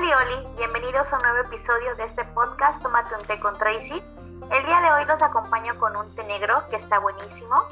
Oli 0.00 0.14
Oli, 0.14 0.46
bienvenidos 0.56 1.12
a 1.12 1.16
un 1.16 1.22
nuevo 1.22 1.46
episodio 1.46 1.94
de 1.96 2.04
este 2.04 2.24
podcast 2.32 2.82
Tómate 2.82 3.14
un 3.16 3.22
té 3.26 3.38
con 3.38 3.54
Tracy. 3.58 4.02
El 4.50 4.64
día 4.64 4.80
de 4.80 4.92
hoy 4.92 5.04
los 5.04 5.22
acompaño 5.22 5.78
con 5.78 5.94
un 5.94 6.14
té 6.14 6.24
negro 6.24 6.62
que 6.70 6.76
está 6.76 6.98
buenísimo. 7.00 7.64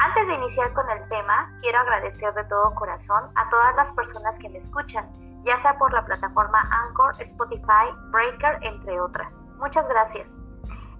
Antes 0.00 0.26
de 0.26 0.34
iniciar 0.34 0.72
con 0.72 0.90
el 0.90 1.08
tema, 1.08 1.56
quiero 1.62 1.78
agradecer 1.78 2.34
de 2.34 2.42
todo 2.46 2.74
corazón 2.74 3.30
a 3.36 3.48
todas 3.48 3.76
las 3.76 3.92
personas 3.92 4.36
que 4.40 4.48
me 4.48 4.58
escuchan, 4.58 5.08
ya 5.44 5.56
sea 5.60 5.78
por 5.78 5.92
la 5.92 6.04
plataforma 6.04 6.68
Anchor, 6.82 7.14
Spotify, 7.20 7.94
Breaker, 8.10 8.58
entre 8.62 9.00
otras. 9.00 9.44
Muchas 9.58 9.88
gracias. 9.88 10.42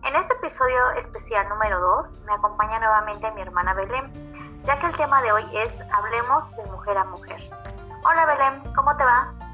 En 0.05 0.15
este 0.15 0.35
episodio 0.35 0.93
especial 0.93 1.49
número 1.49 1.81
2 1.81 2.21
me 2.25 2.35
acompaña 2.35 2.79
nuevamente 2.79 3.33
mi 3.33 3.41
hermana 3.41 3.75
Belén, 3.75 4.13
ya 4.65 4.79
que 4.79 4.87
el 4.87 4.97
tema 4.97 5.21
de 5.23 5.33
hoy 5.33 5.45
es 5.55 5.83
Hablemos 5.93 6.49
de 6.57 6.63
mujer 6.71 6.99
a 6.99 7.05
mujer. 7.05 7.51
Hola 8.05 8.27
Belén, 8.27 8.75
¿cómo 8.77 8.97
te 8.97 9.03
va? 9.03 9.46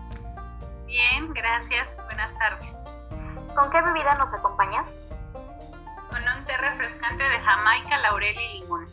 Bien, 0.93 1.33
gracias. 1.33 1.97
Buenas 2.05 2.35
tardes. 2.37 2.77
¿Con 3.57 3.71
qué 3.71 3.81
bebida 3.81 4.15
nos 4.17 4.31
acompañas? 4.35 5.03
Con 6.11 6.21
un 6.21 6.45
té 6.45 6.55
refrescante 6.59 7.25
de 7.25 7.41
Jamaica, 7.41 7.97
laurel 8.01 8.37
y 8.39 8.61
limón. 8.61 8.87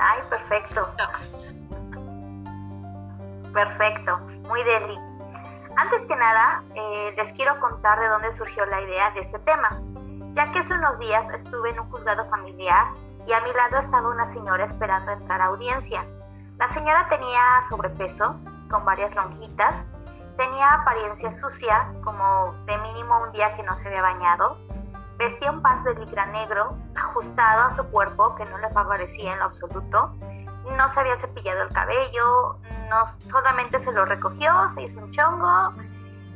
Ay, 0.00 0.22
perfecto. 0.30 0.88
Perfecto, 3.52 4.18
muy 4.48 4.64
deli. 4.64 4.98
Antes 5.76 6.06
que 6.06 6.16
nada, 6.16 6.62
eh, 6.74 7.14
les 7.18 7.30
quiero 7.34 7.60
contar 7.60 8.00
de 8.00 8.08
dónde 8.08 8.32
surgió 8.32 8.64
la 8.64 8.80
idea 8.80 9.10
de 9.10 9.20
este 9.20 9.38
tema, 9.40 9.78
ya 10.32 10.50
que 10.52 10.60
hace 10.60 10.72
unos 10.72 10.98
días 11.00 11.28
estuve 11.34 11.68
en 11.68 11.80
un 11.80 11.90
juzgado 11.90 12.24
familiar 12.30 12.86
y 13.26 13.32
a 13.34 13.40
mi 13.42 13.52
lado 13.52 13.76
estaba 13.76 14.08
una 14.08 14.24
señora 14.24 14.64
esperando 14.64 15.12
entrar 15.12 15.42
a 15.42 15.46
audiencia. 15.48 16.02
La 16.56 16.70
señora 16.70 17.10
tenía 17.10 17.60
sobrepeso, 17.68 18.36
con 18.70 18.86
varias 18.86 19.14
lonjitas, 19.14 19.84
tenía 20.36 20.74
apariencia 20.74 21.30
sucia, 21.32 21.92
como 22.04 22.52
de 22.66 22.78
mínimo 22.78 23.22
un 23.22 23.32
día 23.32 23.54
que 23.56 23.62
no 23.62 23.76
se 23.76 23.88
había 23.88 24.02
bañado, 24.02 24.58
vestía 25.18 25.50
un 25.50 25.62
pants 25.62 25.84
de 25.84 25.94
licra 25.94 26.26
negro 26.26 26.76
ajustado 26.94 27.64
a 27.64 27.70
su 27.70 27.84
cuerpo 27.90 28.34
que 28.34 28.44
no 28.46 28.58
le 28.58 28.70
favorecía 28.70 29.32
en 29.32 29.38
lo 29.38 29.44
absoluto, 29.46 30.14
no 30.76 30.88
se 30.88 31.00
había 31.00 31.16
cepillado 31.18 31.62
el 31.62 31.72
cabello, 31.72 32.56
no 32.88 33.06
solamente 33.30 33.78
se 33.80 33.92
lo 33.92 34.04
recogió, 34.04 34.68
se 34.70 34.82
hizo 34.82 35.00
un 35.00 35.10
chongo 35.10 35.72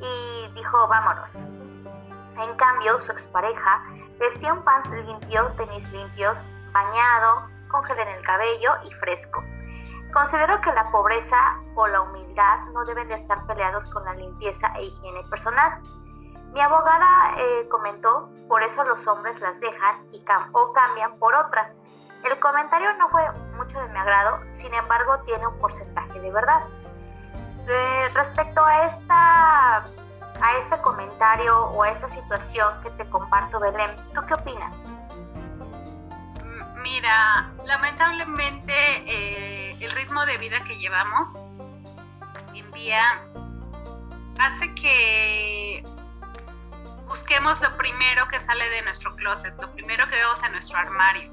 y 0.01 0.49
dijo 0.55 0.87
vámonos. 0.89 1.35
En 1.35 2.55
cambio, 2.57 3.01
su 3.01 3.13
expareja 3.13 3.83
vestía 4.19 4.53
un 4.53 4.63
pants 4.63 4.91
limpio, 4.91 5.47
tenis 5.57 5.91
limpios, 5.91 6.47
bañado, 6.73 7.49
con 7.69 7.83
gel 7.85 7.99
en 7.99 8.09
el 8.09 8.23
cabello 8.23 8.73
y 8.85 8.93
fresco. 8.95 9.43
Considero 10.17 10.59
que 10.63 10.73
la 10.73 10.91
pobreza 10.91 11.37
o 11.75 11.87
la 11.89 12.01
humildad 12.01 12.61
no 12.73 12.87
deben 12.87 13.07
de 13.09 13.17
estar 13.17 13.47
peleados 13.47 13.87
con 13.91 14.03
la 14.07 14.15
limpieza 14.15 14.67
e 14.77 14.85
higiene 14.85 15.23
personal. 15.25 15.79
Mi 16.55 16.61
abogada 16.63 17.35
eh, 17.37 17.69
comentó, 17.69 18.31
por 18.49 18.63
eso 18.63 18.83
los 18.85 19.07
hombres 19.07 19.39
las 19.43 19.61
dejan 19.61 20.07
y 20.13 20.25
o 20.53 20.73
cambian 20.73 21.19
por 21.19 21.35
otra. 21.35 21.71
El 22.25 22.41
comentario 22.41 22.95
no 22.95 23.11
fue 23.11 23.31
mucho 23.59 23.79
de 23.79 23.89
mi 23.89 23.99
agrado, 23.99 24.41
sin 24.53 24.73
embargo 24.73 25.19
tiene 25.27 25.47
un 25.49 25.59
porcentaje 25.59 26.19
de 26.19 26.31
verdad. 26.31 26.63
Eh, 27.69 28.09
respecto 28.15 28.65
a, 28.65 28.87
esta, 28.87 29.77
a 29.77 30.59
este 30.61 30.81
comentario 30.81 31.63
o 31.73 31.83
a 31.83 31.91
esta 31.91 32.09
situación 32.09 32.81
que 32.83 32.89
te 32.93 33.07
comparto, 33.11 33.61
Belén, 33.61 33.95
¿tú 34.15 34.23
qué 34.27 34.33
opinas? 34.33 34.75
Mira, 36.83 37.51
lamentablemente 37.65 38.73
eh, 39.07 39.66
el 39.81 39.91
ritmo 39.93 40.25
de 40.27 40.39
vida 40.39 40.63
que 40.65 40.79
llevamos 40.79 41.39
en 42.55 42.71
día 42.73 43.21
hace 44.39 44.75
que 44.75 45.85
busquemos 47.07 47.61
lo 47.61 47.77
primero 47.77 48.27
que 48.29 48.41
sale 48.41 48.69
de 48.71 48.83
nuestro 48.83 49.15
closet, 49.17 49.55
lo 49.61 49.73
primero 49.73 50.09
que 50.09 50.17
vemos 50.17 50.43
en 50.43 50.53
nuestro 50.53 50.79
armario. 50.79 51.31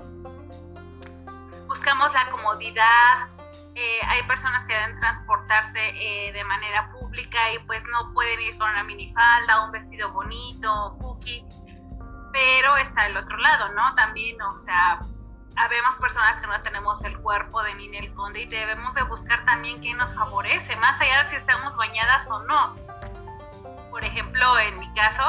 Buscamos 1.68 2.14
la 2.14 2.30
comodidad. 2.32 3.28
Eh, 3.76 4.00
hay 4.08 4.22
personas 4.24 4.66
que 4.68 4.74
deben 4.74 5.00
transportarse 5.00 5.80
eh, 5.80 6.32
de 6.32 6.44
manera 6.44 6.92
pública 6.92 7.52
y 7.54 7.60
pues 7.60 7.82
no 7.92 8.14
pueden 8.14 8.40
ir 8.40 8.58
con 8.58 8.70
una 8.70 8.84
minifalda, 8.84 9.66
un 9.66 9.72
vestido 9.72 10.12
bonito, 10.12 10.96
cookie. 11.02 11.46
Pero 12.32 12.78
está 12.78 13.08
el 13.08 13.18
otro 13.18 13.38
lado, 13.38 13.70
¿no? 13.70 13.94
También, 13.96 14.40
o 14.42 14.58
sea, 14.58 15.00
habemos 15.56 15.96
personas 15.98 16.42
que 16.42 16.48
no 16.48 16.62
tenemos 16.62 17.04
el 17.04 17.18
cuerpo 17.20 17.62
de 17.64 17.76
Ninel 17.76 18.14
Conde 18.14 18.42
y 18.42 18.46
debemos 18.46 18.94
de 18.96 19.04
buscar 19.04 19.46
también 19.46 19.82
qué 19.82 19.94
nos 19.94 20.16
favorece, 20.16 20.76
más 20.78 21.00
allá 21.00 21.24
de 21.24 21.30
si 21.30 21.36
estamos 21.36 21.76
bañadas 21.76 22.30
o 22.30 22.40
no 22.44 22.76
por 23.94 24.04
ejemplo, 24.04 24.58
en 24.58 24.80
mi 24.80 24.92
caso, 24.94 25.24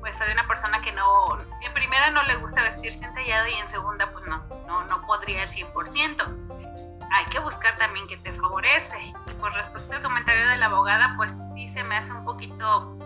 pues 0.00 0.18
soy 0.18 0.32
una 0.32 0.46
persona 0.48 0.82
que 0.82 0.90
no, 0.90 1.40
en 1.62 1.72
primera 1.72 2.10
no 2.10 2.24
le 2.24 2.34
gusta 2.34 2.62
vestirse 2.64 3.04
entallado 3.04 3.46
y 3.46 3.54
en 3.54 3.68
segunda, 3.68 4.10
pues 4.10 4.26
no, 4.26 4.44
no, 4.66 4.84
no 4.86 5.00
podría 5.06 5.42
al 5.42 5.48
100%. 5.48 7.08
Hay 7.12 7.24
que 7.26 7.38
buscar 7.38 7.76
también 7.76 8.08
que 8.08 8.16
te 8.16 8.32
favorece. 8.32 8.98
Y 9.00 9.32
por 9.34 9.54
respecto 9.54 9.94
al 9.94 10.02
comentario 10.02 10.48
de 10.48 10.56
la 10.56 10.66
abogada, 10.66 11.14
pues 11.16 11.32
sí 11.54 11.68
se 11.68 11.84
me 11.84 11.96
hace 11.96 12.12
un 12.12 12.24
poquito 12.24 12.98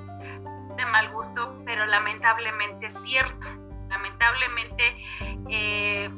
de 0.78 0.86
mal 0.86 1.10
gusto, 1.12 1.62
pero 1.66 1.84
lamentablemente 1.84 2.86
es 2.86 2.94
cierto. 3.02 3.46
Lamentablemente 3.90 4.96
eh, 5.50 6.10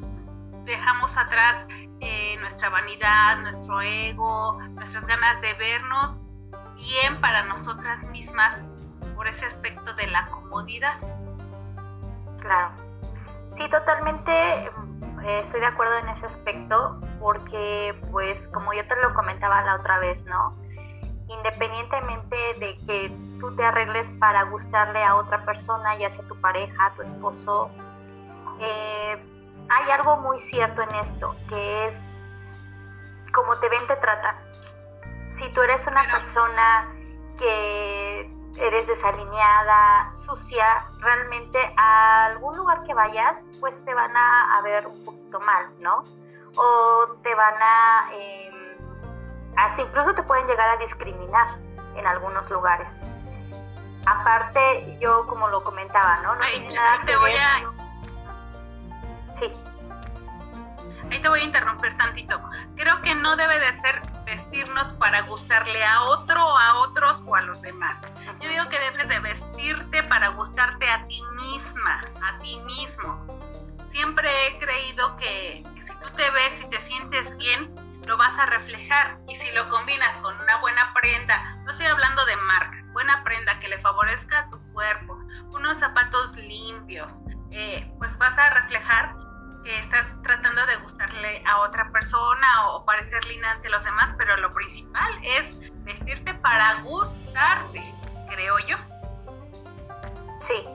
dejamos 0.77 1.17
atrás 1.17 1.67
eh, 2.01 2.37
nuestra 2.41 2.69
vanidad, 2.69 3.39
nuestro 3.39 3.81
ego, 3.81 4.59
nuestras 4.73 5.07
ganas 5.07 5.41
de 5.41 5.55
vernos 5.55 6.19
bien 6.75 7.21
para 7.21 7.45
nosotras 7.45 8.05
mismas 8.07 8.61
por 9.15 9.29
ese 9.29 9.47
aspecto 9.47 9.95
de 9.95 10.09
la 10.09 10.27
comodidad. 10.27 10.99
Claro. 12.41 12.73
Sí, 13.57 13.69
totalmente 13.71 14.33
eh, 15.25 15.43
estoy 15.45 15.61
de 15.61 15.67
acuerdo 15.67 15.97
en 15.99 16.09
ese 16.09 16.27
aspecto 16.27 17.01
porque 17.21 17.95
pues 18.11 18.49
como 18.49 18.73
yo 18.75 18.87
te 18.87 18.97
lo 18.97 19.15
comentaba 19.15 19.63
la 19.63 19.77
otra 19.77 19.99
vez, 20.01 20.25
¿no? 20.25 20.57
Independientemente 21.29 22.37
de 22.59 22.77
que 22.85 23.17
tú 23.39 23.55
te 23.55 23.65
arregles 23.65 24.11
para 24.19 24.43
gustarle 24.43 25.03
a 25.05 25.15
otra 25.15 25.45
persona, 25.45 25.97
ya 25.99 26.11
sea 26.11 26.27
tu 26.27 26.39
pareja, 26.41 26.93
tu 26.97 27.03
esposo, 27.03 27.71
eh, 28.61 29.23
hay 29.69 29.91
algo 29.91 30.17
muy 30.19 30.39
cierto 30.41 30.83
en 30.83 30.95
esto, 30.97 31.35
que 31.49 31.87
es 31.87 32.03
como 33.33 33.57
te 33.59 33.69
ven, 33.69 33.87
te 33.87 33.97
tratan. 33.97 34.37
Si 35.39 35.49
tú 35.53 35.63
eres 35.63 35.87
una 35.87 36.03
persona 36.03 36.95
que 37.39 38.31
eres 38.57 38.87
desalineada, 38.87 40.13
sucia, 40.15 40.87
realmente 41.01 41.59
a 41.77 42.27
algún 42.27 42.57
lugar 42.57 42.85
que 42.85 42.95
vayas, 42.95 43.45
pues 43.61 43.85
te 43.85 43.93
van 43.93 44.17
a, 44.17 44.61
ver 44.63 44.87
un 44.87 45.05
poquito 45.05 45.41
mal, 45.41 45.67
¿no? 45.81 46.05
O 46.57 47.17
te 47.23 47.35
van 47.35 47.55
a, 47.61 48.09
em, 48.13 48.55
hasta 49.57 49.83
incluso 49.83 50.15
te 50.15 50.23
pueden 50.23 50.47
llegar 50.47 50.69
a 50.71 50.77
discriminar 50.77 51.59
en 51.97 52.07
algunos 52.07 52.49
lugares. 52.49 53.03
Aparte, 54.07 54.99
yo 55.01 55.27
como 55.27 55.49
lo 55.49 55.65
comentaba, 55.65 56.21
¿no? 56.23 56.37
No 56.37 56.45
tiene 56.45 56.75
nada 56.75 57.01
que 57.05 57.17
ver. 57.17 57.84
Sí. 59.39 59.47
Ahí 61.11 61.21
te 61.21 61.29
voy 61.29 61.41
a 61.41 61.45
interrumpir 61.45 61.97
tantito. 61.97 62.41
Creo 62.77 63.01
que 63.03 63.15
no 63.15 63.37
debe 63.37 63.59
de 63.59 63.73
ser 63.81 64.03
vestirnos 64.25 64.93
para 64.95 65.21
gustarle 65.23 65.85
a 65.85 66.03
otro, 66.03 66.41
a 66.41 66.81
otros 66.81 67.23
o 67.27 67.37
a 67.37 67.43
los 67.43 67.63
demás. 67.63 68.01
Yo 68.41 68.49
digo 68.49 68.69
que 68.69 68.79
debes 68.79 69.09
de 69.09 69.19
vestirte 69.21 70.03
para 70.05 70.29
gustarte 70.29 70.89
a 70.89 71.07
ti 71.07 71.21
misma, 71.37 72.01
a 72.23 72.39
ti 72.39 72.59
mismo. 72.61 73.27
Siempre 73.91 74.29
he 74.49 74.59
creído 74.59 75.17
que 75.17 75.65
si 75.87 75.93
tú 75.99 76.11
te 76.17 76.29
ves 76.31 76.61
y 76.63 76.71
te 76.71 76.81
sientes 76.81 77.37
bien, 77.37 77.73
lo 78.07 78.17
vas 78.17 78.37
a 78.39 78.47
reflejar. 78.47 79.19
Y 79.29 79.35
si 79.35 79.53
lo 79.53 79.69
combinas 79.69 80.17
con 80.19 80.35
una 80.41 80.57
buena 80.59 80.93
prenda, 80.95 81.57
no 81.65 81.71
estoy 81.71 81.87
hablando 81.87 82.25
de 82.27 82.37
marcas, 82.37 82.93
buena 82.93 83.23
prenda 83.23 83.59
que 83.61 83.69
le 83.69 83.79
favorezca 83.79 84.41
a 84.41 84.49
tu 84.49 84.61
cuerpo, 84.73 85.19
unos 85.51 85.79
zapatos 85.79 86.37
limpios, 86.37 87.15
eh, 87.51 87.89
pues 87.99 88.17
vas 88.19 88.37
a 88.37 88.51
reflejar 88.51 89.15
que 89.65 89.79
estás 89.79 90.07
tratando 90.23 90.65
de 90.67 90.77
gustarle 90.77 91.43
a 91.47 91.61
otra 91.61 91.91
persona 91.91 92.69
o 92.69 92.85
parecer 92.85 93.25
linda 93.27 93.51
ante 93.53 93.69
los 93.71 93.83
demás, 93.83 94.15
pero 94.19 94.37
lo 94.37 94.53
principal 94.53 95.13
es 95.23 95.59
vestirte 95.85 96.35
para 96.35 96.83
gustarte, 96.83 97.83
creo 98.29 98.59
yo. 98.61 98.77
Sí, 100.43 100.67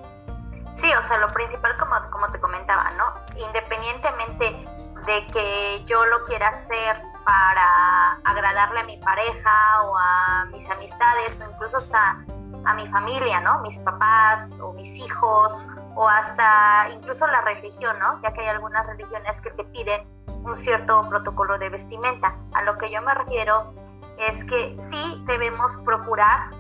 sí, 0.78 0.92
o 0.94 1.04
sea, 1.04 1.20
lo 1.20 1.28
principal 1.28 1.78
como, 1.78 1.96
como 2.10 2.32
te 2.32 2.40
comentaba, 2.40 2.90
¿no? 2.92 3.14
Independientemente 3.38 4.66
de 5.06 5.28
que 5.28 5.84
yo 5.86 6.06
lo 6.06 6.26
quiera 6.26 6.50
hacer 6.50 7.02
para 7.24 8.14
agradarle 8.24 8.80
a 8.80 8.84
mi 8.84 8.98
pareja 8.98 9.82
o 9.84 9.98
a 9.98 10.46
mis 10.52 10.68
amistades 10.70 11.40
o 11.40 11.50
incluso 11.52 11.78
hasta 11.78 12.18
a 12.66 12.74
mi 12.74 12.88
familia, 12.88 13.40
¿no? 13.42 13.60
Mis 13.60 13.78
papás 13.80 14.50
o 14.60 14.74
mis 14.74 14.92
hijos 14.98 15.64
o 15.96 16.08
hasta 16.08 16.90
incluso 16.90 17.28
la 17.28 17.42
religión, 17.42 17.98
¿no? 18.00 18.22
Ya 18.22 18.32
que 18.34 18.42
hay 18.42 18.48
algunas 18.48 18.86
religiones 18.88 19.40
que 19.42 19.52
te 19.52 19.64
piden 19.66 20.08
un 20.44 20.58
cierto 20.58 21.08
protocolo 21.10 21.58
de 21.58 21.70
vestimenta. 21.70 22.36
A 22.54 22.64
lo 22.64 22.78
que 22.78 22.92
yo 22.92 23.02
me 23.02 23.14
refiero 23.14 23.74
es 24.18 24.44
que 24.46 24.78
sí 24.90 25.24
debemos 25.26 25.76
procurar 25.78 26.52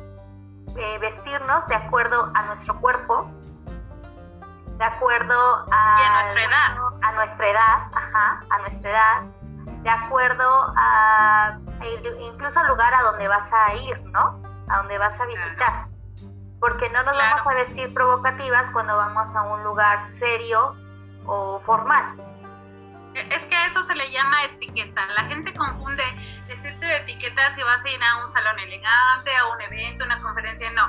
eh, 0.76 0.98
vestirnos 1.00 1.66
de 1.68 1.76
acuerdo 1.76 2.32
a 2.34 2.44
nuestro 2.44 2.80
cuerpo, 2.80 3.30
de 4.78 4.86
acuerdo 4.86 5.66
a, 5.72 6.22
nuestra 6.22 6.44
edad, 6.44 6.78
a 7.02 7.12
nuestra 7.14 7.48
edad, 7.50 7.78
ajá, 7.94 8.44
a 8.50 8.58
nuestra 8.60 8.92
edad, 8.92 9.22
de 9.84 9.90
acuerdo 9.90 10.74
a 10.78 11.58
incluso 12.22 12.60
al 12.60 12.68
lugar 12.68 12.94
a 12.94 13.04
donde 13.04 13.28
vas 13.28 13.50
a 13.52 13.74
ir, 13.76 14.00
¿no? 14.06 14.42
A 14.70 14.78
donde 14.78 14.98
vas 14.98 15.20
a 15.20 15.26
visitar. 15.26 15.88
Porque 16.60 16.90
no 16.90 17.04
nos 17.04 17.16
vamos 17.16 17.48
a 17.48 17.54
vestir 17.56 17.94
provocativas 17.94 18.70
cuando 18.72 18.96
vamos 18.98 19.34
a 19.36 19.42
un 19.44 19.64
lugar 19.64 20.10
serio 20.12 20.76
o 21.26 21.62
formal. 21.66 22.16
Es 23.14 23.46
que 23.46 23.56
a 23.56 23.66
eso 23.66 23.82
se 23.82 23.96
le 23.96 24.10
llama 24.12 24.44
etiqueta. 24.46 25.06
La 25.18 25.24
gente 25.26 25.54
confunde 25.54 26.04
vestirte 26.48 26.86
de 26.86 26.98
etiqueta 26.98 27.54
si 27.56 27.64
vas 27.64 27.84
a 27.84 27.90
ir 27.90 28.04
a 28.04 28.22
un 28.22 28.28
salón 28.28 28.60
elegante, 28.60 29.36
a 29.36 29.48
un 29.48 29.62
evento, 29.62 30.06
una 30.06 30.22
conferencia. 30.22 30.70
No, 30.72 30.88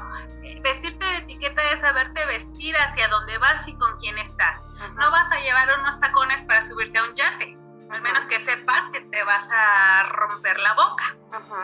vestirte 0.63 1.05
de 1.05 1.17
etiqueta 1.19 1.63
es 1.71 1.81
saberte 1.81 2.25
vestir 2.27 2.77
hacia 2.77 3.09
dónde 3.09 3.39
vas 3.39 3.67
y 3.67 3.75
con 3.77 3.99
quién 3.99 4.19
estás. 4.19 4.65
No 4.97 5.11
vas 5.11 5.31
a 5.33 5.41
llevar 5.41 5.69
unos 5.81 5.99
tacones 6.01 6.43
para 6.43 6.63
subirte 6.63 6.99
a 6.99 7.05
un 7.05 7.15
yate, 7.15 7.57
al 7.91 8.03
menos 8.03 8.25
que 8.27 8.39
sepas 8.39 8.85
que 8.93 9.01
te 9.01 9.25
vas 9.25 9.49
a 9.51 10.05
romper 10.05 10.59
la 10.59 10.75
boca, 10.75 11.05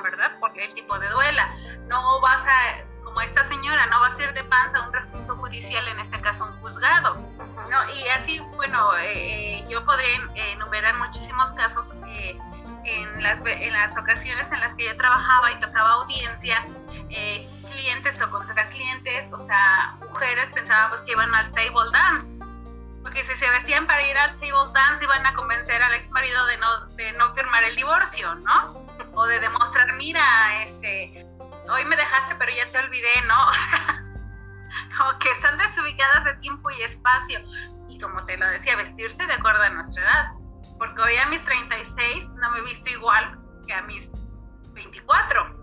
¿verdad? 0.02 0.32
Porque 0.40 0.64
el 0.64 0.74
tipo 0.74 0.98
de 0.98 1.08
duela. 1.10 1.54
No 1.86 2.20
vas 2.20 2.42
a, 2.46 2.84
como 3.16 3.24
esta 3.24 3.44
señora, 3.44 3.86
no 3.86 3.98
vas 4.00 4.14
a 4.18 4.24
ir 4.24 4.34
de 4.34 4.44
panza 4.44 4.82
un 4.82 4.92
recinto 4.92 5.34
judicial, 5.36 5.88
en 5.88 6.00
este 6.00 6.20
caso 6.20 6.44
un 6.44 6.52
juzgado. 6.60 7.14
¿no? 7.70 7.94
Y 7.94 8.08
así, 8.08 8.40
bueno, 8.56 8.94
eh, 8.98 9.60
eh, 9.60 9.66
yo 9.70 9.82
podría 9.86 10.16
enumerar 10.52 10.94
muchísimos 10.98 11.50
casos. 11.52 11.94
Eh, 12.08 12.38
en 12.84 13.22
las, 13.22 13.42
en 13.44 13.72
las 13.72 13.96
ocasiones 13.96 14.52
en 14.52 14.60
las 14.60 14.76
que 14.76 14.84
yo 14.84 14.96
trabajaba 14.96 15.50
y 15.50 15.58
tocaba 15.60 15.92
audiencia, 15.94 16.62
eh, 17.08 17.48
clientes 17.68 18.20
o 18.20 18.30
contra 18.30 18.68
clientes, 18.68 19.26
o 19.32 19.38
sea, 19.38 19.96
mujeres 20.08 20.50
pensábamos 20.52 21.00
que 21.00 21.12
iban 21.12 21.34
al 21.34 21.50
table 21.52 21.90
dance. 21.92 22.28
Porque 23.02 23.24
si 23.24 23.34
se 23.34 23.50
vestían 23.50 23.86
para 23.86 24.06
ir 24.06 24.16
al 24.16 24.36
table 24.36 24.72
dance 24.74 25.02
iban 25.02 25.24
a 25.26 25.34
convencer 25.34 25.82
al 25.82 25.94
ex 25.94 26.10
marido 26.10 26.44
de 26.46 26.58
no, 26.58 26.86
de 26.90 27.12
no 27.14 27.34
firmar 27.34 27.64
el 27.64 27.74
divorcio, 27.76 28.34
¿no? 28.36 28.86
O 29.14 29.24
de 29.24 29.40
demostrar, 29.40 29.92
mira, 29.94 30.62
este, 30.62 31.26
hoy 31.70 31.84
me 31.84 31.96
dejaste 31.96 32.34
pero 32.36 32.52
ya 32.52 32.70
te 32.70 32.78
olvidé, 32.78 33.22
¿no? 33.26 33.48
O 33.48 33.52
sea, 33.52 34.02
como 34.98 35.18
que 35.18 35.30
están 35.30 35.58
desubicadas 35.58 36.24
de 36.24 36.34
tiempo 36.36 36.70
y 36.70 36.82
espacio. 36.82 37.40
Y 37.88 37.98
como 37.98 38.24
te 38.24 38.36
lo 38.36 38.46
decía, 38.48 38.76
vestirse 38.76 39.26
de 39.26 39.32
acuerdo 39.32 39.62
a 39.62 39.70
nuestra 39.70 40.02
edad 40.04 40.26
porque 40.78 41.00
hoy 41.00 41.16
a 41.16 41.26
mis 41.26 41.42
36 41.44 42.28
no 42.30 42.50
me 42.50 42.58
he 42.58 42.62
visto 42.62 42.90
igual 42.90 43.38
que 43.66 43.74
a 43.74 43.82
mis 43.82 44.10
24. 44.72 45.56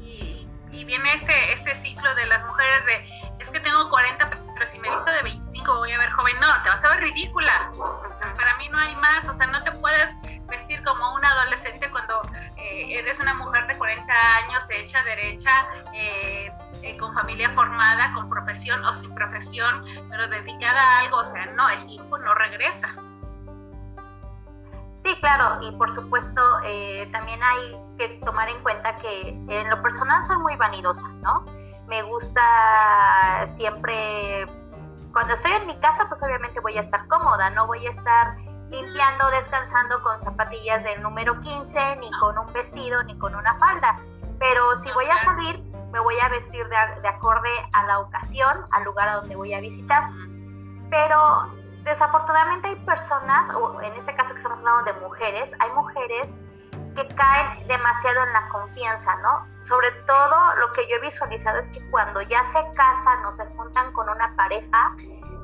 y, 0.00 0.46
y, 0.72 0.84
viene 0.84 1.14
este, 1.14 1.52
este 1.52 1.74
ciclo 1.76 2.14
de 2.14 2.26
las 2.26 2.44
mujeres 2.46 2.84
de, 2.86 3.08
es 3.38 3.50
que 3.50 3.60
tengo 3.60 3.88
40, 3.88 4.30
pero 4.54 4.66
si 4.66 4.78
me 4.78 4.90
visto 4.90 5.10
de 5.10 5.22
25 5.64 5.78
voy 5.78 5.92
a 5.92 5.98
ver 5.98 6.10
joven. 6.10 6.34
No, 6.40 6.62
te 6.62 6.68
vas 6.68 6.84
a 6.84 6.88
ver 6.90 7.00
ridícula. 7.00 7.72
O 7.78 8.14
sea, 8.14 8.34
para 8.34 8.56
mí 8.58 8.68
no 8.68 8.78
hay 8.78 8.94
más. 8.96 9.28
O 9.28 9.32
sea, 9.32 9.46
no 9.46 9.62
te 9.62 9.72
puedes 9.72 10.14
vestir 10.46 10.82
como 10.84 11.14
una 11.14 11.30
adolescente 11.30 11.90
cuando 11.90 12.20
eh, 12.56 12.98
eres 12.98 13.18
una 13.20 13.34
mujer 13.34 13.66
de 13.66 13.76
40 13.76 14.12
años, 14.12 14.64
hecha 14.70 15.02
derecha, 15.04 15.50
eh, 15.92 16.52
eh, 16.82 16.96
con 16.98 17.12
familia 17.14 17.50
formada, 17.50 18.12
con 18.14 18.28
profesión 18.28 18.84
o 18.84 18.92
sin 18.92 19.14
profesión, 19.14 19.84
pero 20.10 20.28
dedicada 20.28 20.80
a 20.80 20.98
algo, 21.00 21.18
o 21.18 21.24
sea, 21.24 21.46
no, 21.46 21.68
el 21.70 21.84
tiempo 21.86 22.18
no 22.18 22.34
regresa. 22.34 22.88
Sí, 24.94 25.14
claro, 25.20 25.58
y 25.62 25.70
por 25.72 25.94
supuesto 25.94 26.40
también 27.12 27.42
hay 27.42 27.76
que 27.98 28.08
tomar 28.24 28.48
en 28.48 28.62
cuenta 28.62 28.96
que 28.96 29.28
en 29.28 29.68
lo 29.68 29.82
personal 29.82 30.24
soy 30.24 30.38
muy 30.38 30.56
vanidosa, 30.56 31.06
¿no? 31.20 31.44
Me 31.88 32.02
gusta 32.02 33.46
siempre, 33.48 34.46
cuando 35.14 35.34
estoy 35.34 35.52
en 35.52 35.68
mi 35.68 35.76
casa, 35.78 36.06
pues 36.08 36.20
obviamente 36.24 36.58
voy 36.58 36.76
a 36.76 36.80
estar 36.80 37.06
cómoda, 37.06 37.48
no 37.50 37.68
voy 37.68 37.86
a 37.86 37.90
estar 37.90 38.36
limpiando, 38.68 39.30
descansando 39.30 40.02
con 40.02 40.18
zapatillas 40.18 40.82
del 40.82 41.00
número 41.02 41.40
15, 41.40 41.96
ni 41.96 42.10
con 42.18 42.36
un 42.36 42.52
vestido, 42.52 43.00
ni 43.04 43.16
con 43.18 43.32
una 43.36 43.56
falda. 43.58 43.94
Pero 44.40 44.76
si 44.76 44.90
voy 44.90 45.06
a 45.06 45.16
salir, 45.20 45.62
me 45.92 46.00
voy 46.00 46.18
a 46.18 46.28
vestir 46.30 46.68
de, 46.68 47.08
acorde 47.08 47.48
a 47.72 47.84
la 47.84 48.00
ocasión, 48.00 48.64
al 48.72 48.82
lugar 48.82 49.08
a 49.08 49.14
donde 49.20 49.36
voy 49.36 49.54
a 49.54 49.60
visitar. 49.60 50.10
Pero 50.90 51.48
desafortunadamente 51.84 52.66
hay 52.66 52.76
personas, 52.84 53.48
o 53.54 53.80
en 53.82 53.94
este 53.94 54.16
caso 54.16 54.32
que 54.32 54.38
estamos 54.38 54.58
hablando 54.58 54.92
de 54.92 54.98
mujeres, 54.98 55.52
hay 55.60 55.70
mujeres 55.70 56.28
que 56.96 57.06
caen 57.14 57.68
demasiado 57.68 58.20
en 58.24 58.32
la 58.32 58.48
confianza, 58.48 59.14
¿no? 59.22 59.46
Sobre 59.64 59.90
todo 60.06 60.56
lo 60.56 60.72
que 60.72 60.86
yo 60.88 60.96
he 60.96 61.00
visualizado 61.00 61.58
es 61.58 61.68
que 61.68 61.80
cuando 61.90 62.20
ya 62.22 62.44
se 62.46 62.62
casan 62.74 63.24
o 63.26 63.32
se 63.32 63.46
juntan 63.56 63.92
con 63.92 64.08
una 64.08 64.34
pareja, 64.36 64.94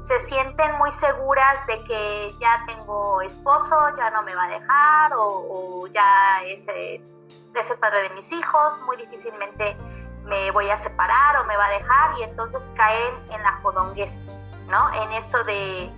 se 0.02 0.20
sienten 0.26 0.76
muy 0.76 0.93
seguras 0.93 1.67
de 1.67 1.82
que 1.84 2.34
ya 2.38 2.64
tengo 2.67 3.22
esposo, 3.22 3.96
ya 3.96 4.11
no 4.11 4.22
me 4.22 4.34
va 4.34 4.44
a 4.44 4.49
dejar 4.49 5.12
o, 5.17 5.87
ya 5.87 6.43
es, 6.44 6.67
es 6.69 7.70
el 7.70 7.78
padre 7.78 8.02
de 8.02 8.11
mis 8.11 8.31
hijos, 8.32 8.81
muy 8.82 8.96
difícilmente 8.96 9.76
me 10.25 10.50
voy 10.50 10.69
a 10.70 10.78
separar 10.78 11.38
o 11.38 11.44
me 11.44 11.56
va 11.56 11.67
a 11.67 11.70
dejar 11.70 12.19
y 12.19 12.22
entonces 12.22 12.62
caen 12.76 13.14
en 13.31 13.43
la 13.43 13.52
jodonguez, 13.62 14.20
¿no? 14.69 14.93
En 14.94 15.12
esto 15.12 15.43
de, 15.44 15.90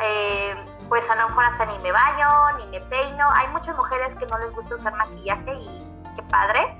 eh, 0.00 0.54
pues 0.88 1.08
a 1.08 1.14
lo 1.16 1.28
mejor 1.28 1.44
hasta 1.44 1.66
ni 1.66 1.78
me 1.78 1.92
baño, 1.92 2.58
ni 2.58 2.66
me 2.66 2.80
peino. 2.86 3.30
Hay 3.30 3.48
muchas 3.48 3.76
mujeres 3.76 4.14
que 4.16 4.26
no 4.26 4.38
les 4.38 4.52
gusta 4.54 4.74
usar 4.74 4.94
maquillaje 4.96 5.54
y 5.54 5.86
qué 6.16 6.22
padre, 6.24 6.76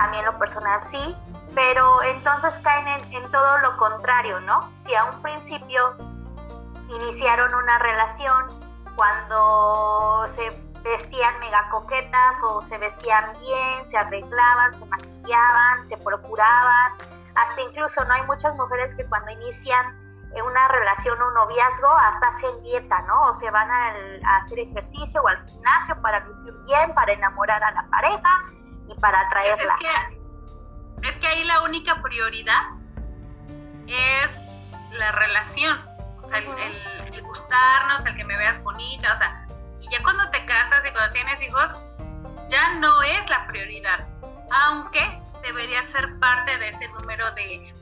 a 0.00 0.22
lo 0.22 0.38
personal 0.38 0.80
sí, 0.90 1.16
pero 1.54 2.02
entonces 2.02 2.54
caen 2.62 2.88
en, 2.88 3.14
en 3.14 3.30
todo 3.30 3.58
lo 3.58 3.76
contrario, 3.76 4.40
¿no? 4.40 4.70
Si 4.76 4.94
a 4.94 5.04
un 5.04 5.22
principio 5.22 5.96
iniciaron 6.88 7.54
una 7.54 7.78
relación 7.78 8.46
cuando 8.96 10.26
se 10.28 10.50
vestían 10.82 11.38
mega 11.40 11.68
coquetas 11.70 12.36
o 12.42 12.62
se 12.62 12.78
vestían 12.78 13.32
bien, 13.40 13.90
se 13.90 13.96
arreglaban, 13.96 14.74
se 14.78 14.84
maquillaban, 14.86 15.88
se 15.88 15.96
procuraban, 15.98 16.92
hasta 17.34 17.60
incluso 17.60 18.04
no 18.04 18.14
hay 18.14 18.22
muchas 18.26 18.54
mujeres 18.56 18.94
que 18.96 19.04
cuando 19.06 19.30
inician 19.30 20.00
una 20.44 20.68
relación 20.68 21.20
o 21.20 21.28
un 21.28 21.34
noviazgo 21.34 21.88
hasta 21.88 22.28
hacen 22.28 22.62
dieta, 22.62 23.02
¿no? 23.02 23.30
O 23.30 23.34
se 23.34 23.50
van 23.50 23.68
a, 23.68 23.92
hacer 24.38 24.60
ejercicio 24.60 25.20
o 25.22 25.28
al 25.28 25.44
gimnasio 25.48 26.00
para 26.00 26.20
lucir 26.20 26.54
bien, 26.66 26.94
para 26.94 27.12
enamorar 27.12 27.62
a 27.64 27.72
la 27.72 27.82
pareja 27.90 28.28
y 28.90 29.00
para 29.00 29.20
atraerla. 29.20 29.74
Es 29.74 29.80
que, 29.80 31.08
es 31.08 31.16
que 31.16 31.26
ahí 31.26 31.44
la 31.44 31.62
única 31.62 32.00
prioridad 32.02 32.62
es 33.86 34.40
la 34.92 35.12
relación, 35.12 35.80
o 36.18 36.22
sea, 36.22 36.38
el, 36.38 37.14
el 37.14 37.22
gustarnos, 37.22 38.04
el 38.04 38.14
que 38.14 38.24
me 38.24 38.36
veas 38.36 38.62
bonita, 38.62 39.12
o 39.12 39.16
sea, 39.16 39.46
y 39.80 39.88
ya 39.88 40.02
cuando 40.02 40.28
te 40.30 40.44
casas 40.44 40.82
y 40.86 40.90
cuando 40.92 41.12
tienes 41.12 41.42
hijos, 41.42 41.76
ya 42.48 42.74
no 42.74 43.02
es 43.02 43.28
la 43.30 43.46
prioridad, 43.46 44.06
aunque 44.50 45.22
debería 45.42 45.82
ser 45.84 46.18
parte 46.18 46.58
de 46.58 46.68
ese 46.68 46.88
número 46.88 47.30
de, 47.32 47.72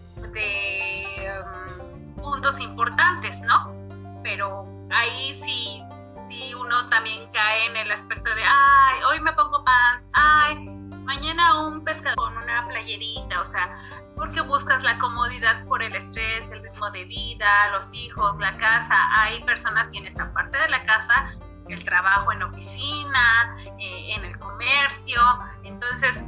um, 1.42 2.14
puntos 2.16 2.60
importantes, 2.60 3.40
¿no? 3.42 3.74
Pero 4.22 4.66
ahí 4.90 5.34
sí, 5.34 5.82
sí 6.28 6.54
uno 6.54 6.86
también 6.86 7.30
cae 7.32 7.66
en 7.66 7.76
el 7.76 7.90
aspecto 7.90 8.34
de, 8.34 8.42
ay, 8.44 9.02
hoy 9.04 9.20
me 9.20 9.32
pongo 9.32 9.64
pants, 9.64 10.10
ay, 10.12 10.77
mañana 11.08 11.62
un 11.62 11.82
pescado 11.82 12.16
con 12.16 12.36
una 12.36 12.68
playerita, 12.68 13.40
o 13.40 13.44
sea, 13.46 13.78
porque 14.14 14.42
buscas 14.42 14.82
la 14.82 14.98
comodidad 14.98 15.64
por 15.64 15.82
el 15.82 15.96
estrés, 15.96 16.46
el 16.52 16.62
ritmo 16.62 16.90
de 16.90 17.06
vida, 17.06 17.70
los 17.70 17.94
hijos, 17.94 18.38
la 18.38 18.54
casa. 18.58 18.94
Hay 19.16 19.42
personas 19.44 19.88
quienes 19.88 20.20
aparte 20.20 20.58
de 20.58 20.68
la 20.68 20.84
casa 20.84 21.34
el 21.66 21.82
trabajo 21.82 22.30
en 22.32 22.42
oficina, 22.42 23.56
eh, 23.78 24.12
en 24.16 24.24
el 24.24 24.38
comercio. 24.38 25.20
Entonces, 25.64 26.22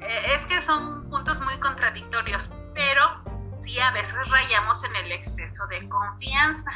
eh, 0.00 0.22
es 0.34 0.40
que 0.46 0.60
son 0.62 1.08
puntos 1.10 1.40
muy 1.40 1.56
contradictorios, 1.58 2.50
pero 2.74 3.22
sí 3.62 3.78
a 3.78 3.92
veces 3.92 4.28
rayamos 4.30 4.82
en 4.82 4.96
el 4.96 5.12
exceso 5.12 5.64
de 5.68 5.88
confianza, 5.88 6.72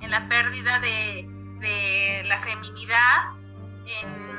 en 0.00 0.10
la 0.12 0.28
pérdida 0.28 0.78
de, 0.78 2.22
la 2.26 2.38
feminidad, 2.38 3.32
en, 3.86 4.33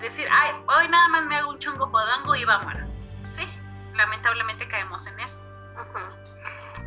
decir, 0.00 0.28
ay, 0.30 0.52
hoy 0.66 0.88
nada 0.88 1.08
más 1.08 1.24
me 1.24 1.36
hago 1.36 1.50
un 1.50 1.58
chungo 1.58 1.90
podango 1.90 2.34
y 2.34 2.44
vámonos. 2.44 2.88
Sí, 3.28 3.46
lamentablemente 3.94 4.66
caemos 4.68 5.06
en 5.06 5.20
eso. 5.20 5.44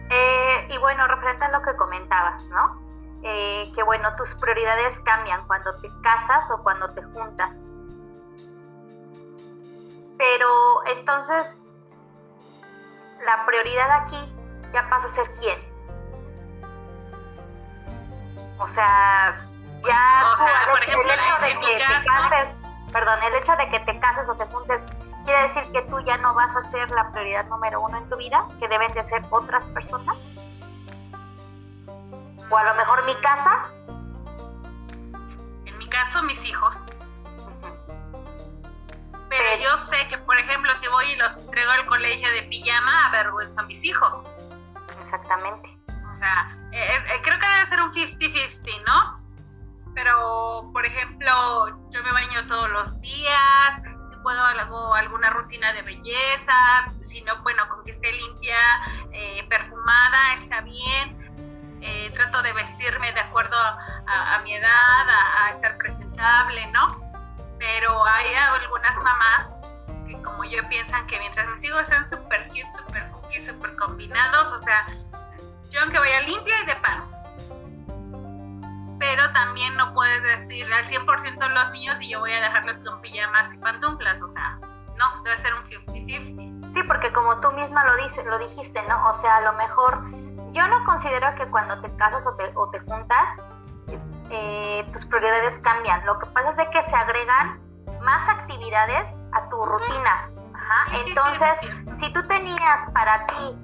Eh, 0.10 0.68
y 0.70 0.78
bueno, 0.78 1.08
referente 1.08 1.46
a 1.46 1.52
lo 1.52 1.62
que 1.62 1.76
comentabas, 1.76 2.44
¿no? 2.46 2.82
Eh, 3.24 3.72
que 3.76 3.84
bueno, 3.84 4.16
tus 4.16 4.34
prioridades 4.36 5.00
cambian 5.02 5.46
cuando 5.46 5.76
te 5.82 5.90
casas 6.02 6.50
o 6.52 6.64
cuando 6.64 6.90
te 6.94 7.04
juntas. 7.04 7.70
Pero 10.18 10.86
entonces, 10.88 11.66
la 13.26 13.46
prioridad 13.46 13.92
aquí 14.04 14.36
ya 14.74 14.90
pasa 14.90 15.08
a 15.08 15.12
ser 15.12 15.34
quién. 15.36 15.60
O 18.58 18.68
sea, 18.68 19.36
ya 19.86 20.32
o 20.34 20.38
sea, 20.38 20.68
por 20.72 20.84
ejemplo, 20.84 21.14
el 21.14 21.20
hecho 21.20 21.42
de 21.42 21.60
que 21.60 21.78
te 21.78 22.06
cases, 22.06 22.59
perdón, 22.92 23.20
el 23.24 23.36
hecho 23.36 23.56
de 23.56 23.70
que 23.70 23.80
te 23.82 24.00
cases 24.00 24.28
o 24.30 24.36
te 24.36 24.46
juntes 24.46 24.82
quiere 25.26 25.44
decir 25.44 25.64
que 25.72 25.82
tú 25.84 26.00
ya 26.02 26.18
no 26.18 26.34
vas 26.34 26.56
a 26.56 26.62
ser 26.72 26.90
la 26.92 27.12
prioridad 27.12 27.46
número 27.46 27.82
uno 27.82 27.98
en 27.98 28.10
tu 28.10 28.18
vida, 28.18 28.48
que 28.60 28.68
deben 28.68 28.92
de 28.94 29.04
ser 29.06 29.24
otras 29.30 29.66
personas. 29.68 30.18
O 32.50 32.58
a 32.58 32.64
lo 32.64 32.74
mejor 32.76 33.06
mi 33.06 33.16
casa. 33.22 33.70
En 35.66 35.78
mi 35.78 35.88
caso, 35.88 36.24
mis 36.24 36.44
hijos. 36.46 36.86
Pero 39.30 39.64
yo 39.64 39.78
sé 39.78 40.08
que, 40.08 40.18
por 40.18 40.38
ejemplo, 40.40 40.74
si 40.74 40.88
voy 40.88 41.12
y 41.12 41.16
los 41.18 41.38
entrego 41.38 41.70
al 41.72 41.86
colegio 41.86 42.32
de 42.32 42.44
pijama, 42.44 43.06
avergüenzo 43.08 43.60
a 43.60 43.64
mis 43.64 43.84
hijos. 43.84 44.24
Exactamente. 45.06 45.78
O 46.12 46.16
sea, 46.16 46.52
creo 46.72 47.40
que 47.40 47.48
debe 47.48 47.66
ser 47.68 47.82
un 47.82 47.94
50-50, 47.94 48.84
¿no? 48.88 49.19
Pero, 49.96 50.70
por 50.72 50.86
ejemplo, 50.86 51.90
yo 51.90 52.04
me 52.04 52.12
baño 52.12 52.48
todos 52.48 52.70
los 52.70 53.02
días, 53.02 53.82
puedo 54.22 54.44
hago 54.44 54.94
alguna 54.94 55.30
rutina 55.30 55.74
de 55.74 55.82
belleza, 55.82 56.54
si 57.02 57.22
no, 57.22 57.42
bueno, 57.42 57.68
con 57.70 57.84
que 57.84 57.92
esté 57.92 58.12
limpia, 58.12 58.58
eh, 59.12 59.46
perfumada, 59.50 60.34
está 60.36 60.62
bien. 60.62 61.30
Eh, 61.82 62.12
trato 62.14 62.42
de 62.42 62.52
vestirme 62.52 63.14
de 63.14 63.22
acuerdo 63.22 63.56
a, 63.58 64.40
mi 64.44 64.54
edad, 64.54 65.10
a, 65.10 65.50
estar 65.52 65.78
presentable, 65.78 66.68
¿no? 66.68 67.00
Pero 67.58 68.06
hay 68.06 68.36
algunas 68.36 68.98
mamás 68.98 69.56
que 70.06 70.22
como 70.22 70.44
yo 70.44 70.68
piensan 70.68 71.08
que 71.08 71.18
mientras 71.20 71.48
mis 71.48 71.64
hijos 71.64 71.82
están 71.84 72.08
súper 72.08 72.48
cute, 72.50 72.70
súper 72.78 73.10
cookies, 73.12 73.48
súper 73.48 73.76
combinados, 73.78 74.52
o 74.52 74.58
sea, 74.60 74.88
yo 75.70 75.82
aunque 75.82 76.00
vaya 76.00 76.20
limpia 76.22 76.64
y 76.64 76.66
de 76.66 76.76
pero 76.76 77.19
también 79.50 79.76
no 79.78 79.92
puedes 79.96 80.22
decir 80.22 80.72
al 80.72 80.84
100% 80.86 81.50
los 81.50 81.72
niños 81.72 82.00
y 82.02 82.10
yo 82.10 82.20
voy 82.20 82.32
a 82.34 82.40
dejarlos 82.40 82.78
con 82.88 83.02
pijamas 83.02 83.52
y 83.52 83.58
pantuflas, 83.58 84.22
o 84.22 84.28
sea, 84.28 84.60
no, 84.96 85.24
debe 85.24 85.40
ser 85.40 85.52
un 85.56 85.64
50-50. 85.64 86.74
Sí, 86.76 86.84
porque 86.84 87.12
como 87.12 87.40
tú 87.40 87.52
misma 87.54 87.84
lo, 87.84 87.96
dices, 88.04 88.24
lo 88.28 88.38
dijiste, 88.38 88.80
¿no? 88.88 89.10
O 89.10 89.14
sea, 89.16 89.38
a 89.38 89.42
lo 89.42 89.54
mejor 89.54 90.04
yo 90.52 90.68
no 90.68 90.86
considero 90.86 91.34
que 91.34 91.48
cuando 91.48 91.82
te 91.82 91.92
casas 91.96 92.28
o 92.28 92.36
te, 92.36 92.52
o 92.54 92.70
te 92.70 92.80
juntas, 92.82 93.42
eh, 94.30 94.88
tus 94.94 95.04
prioridades 95.08 95.58
cambian. 95.60 96.06
Lo 96.06 96.20
que 96.20 96.28
pasa 96.28 96.62
es 96.62 96.70
que 96.70 96.84
se 96.84 96.96
agregan 96.96 97.60
más 98.04 98.30
actividades 98.30 99.10
a 99.32 99.50
tu 99.50 99.66
rutina. 99.66 100.30
Ajá. 100.54 100.92
Entonces, 101.08 101.60
si 102.00 102.14
tú 102.14 102.22
tenías 102.28 102.92
para 102.94 103.26
ti 103.26 103.58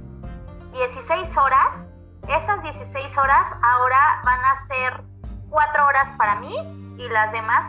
16 0.72 1.38
horas, 1.38 1.88
esas 2.28 2.64
16 2.64 3.18
horas 3.20 3.48
ahora 3.62 4.22
van 4.24 4.46
a 4.46 4.66
ser 4.66 5.15
cuatro 5.50 5.86
horas 5.86 6.10
para 6.18 6.36
mí 6.36 6.56
y 6.98 7.08
las 7.10 7.32
demás 7.32 7.66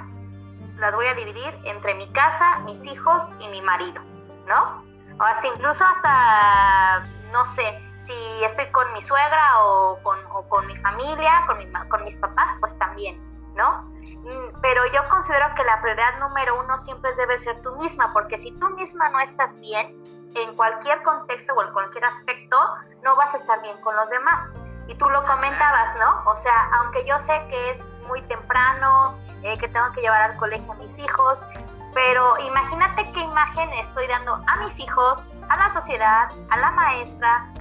las 0.76 0.94
voy 0.94 1.06
a 1.06 1.14
dividir 1.14 1.58
entre 1.64 1.94
mi 1.94 2.10
casa, 2.12 2.58
mis 2.60 2.84
hijos 2.84 3.24
y 3.40 3.48
mi 3.48 3.62
marido, 3.62 4.00
¿no? 4.46 4.84
O 5.18 5.22
así, 5.22 5.48
incluso 5.48 5.84
hasta, 5.84 7.06
no 7.32 7.46
sé, 7.54 7.82
si 8.02 8.44
estoy 8.44 8.66
con 8.66 8.92
mi 8.92 9.02
suegra 9.02 9.64
o 9.64 9.98
con, 10.02 10.18
o 10.32 10.46
con 10.48 10.66
mi 10.66 10.76
familia, 10.76 11.44
con, 11.46 11.58
mi, 11.58 11.72
con 11.88 12.04
mis 12.04 12.16
papás, 12.18 12.54
pues 12.60 12.78
también, 12.78 13.18
¿no? 13.54 13.82
Mm, 14.26 14.60
pero 14.60 14.84
yo 14.92 15.08
considero 15.08 15.46
que 15.54 15.64
la 15.64 15.80
prioridad 15.80 16.18
número 16.20 16.60
uno 16.60 16.78
siempre 16.78 17.14
debe 17.14 17.38
ser 17.38 17.60
tú 17.62 17.74
misma, 17.76 18.12
porque 18.12 18.38
si 18.38 18.52
tú 18.58 18.68
misma 18.70 19.08
no 19.08 19.20
estás 19.20 19.58
bien, 19.60 19.96
en 20.34 20.54
cualquier 20.54 21.02
contexto 21.02 21.54
o 21.54 21.62
en 21.62 21.72
cualquier 21.72 22.04
aspecto, 22.04 22.56
no 23.02 23.16
vas 23.16 23.32
a 23.34 23.38
estar 23.38 23.62
bien 23.62 23.80
con 23.80 23.96
los 23.96 24.08
demás. 24.10 24.50
Y 24.86 24.94
tú 24.96 25.08
lo 25.08 25.24
comentabas, 25.24 25.96
¿no? 25.96 26.22
Sea, 26.46 26.70
aunque 26.78 27.04
yo 27.04 27.18
sé 27.26 27.44
que 27.50 27.70
es 27.70 27.80
muy 28.06 28.22
temprano, 28.22 29.18
eh, 29.42 29.58
que 29.58 29.66
tengo 29.66 29.90
que 29.94 30.00
llevar 30.00 30.30
al 30.30 30.36
colegio 30.36 30.70
a 30.70 30.76
mis 30.76 30.96
hijos, 30.96 31.44
pero 31.92 32.38
imagínate 32.38 33.10
qué 33.10 33.18
imagen 33.18 33.68
estoy 33.72 34.06
dando 34.06 34.34
a 34.46 34.56
mis 34.58 34.78
hijos, 34.78 35.24
a 35.48 35.56
la 35.56 35.72
sociedad, 35.72 36.30
a 36.50 36.56
la 36.56 36.70
maestra, 36.70 37.52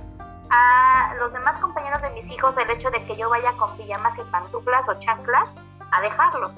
a 0.52 1.16
los 1.18 1.34
demás 1.34 1.58
compañeros 1.58 2.00
de 2.04 2.12
mis 2.12 2.30
hijos, 2.30 2.56
el 2.58 2.70
hecho 2.70 2.92
de 2.92 3.04
que 3.06 3.18
yo 3.18 3.28
vaya 3.28 3.54
con 3.54 3.76
pijamas 3.76 4.16
y 4.20 4.22
pantuflas 4.26 4.88
o 4.88 5.00
chanclas 5.00 5.50
a 5.90 6.02
dejarlos. 6.02 6.56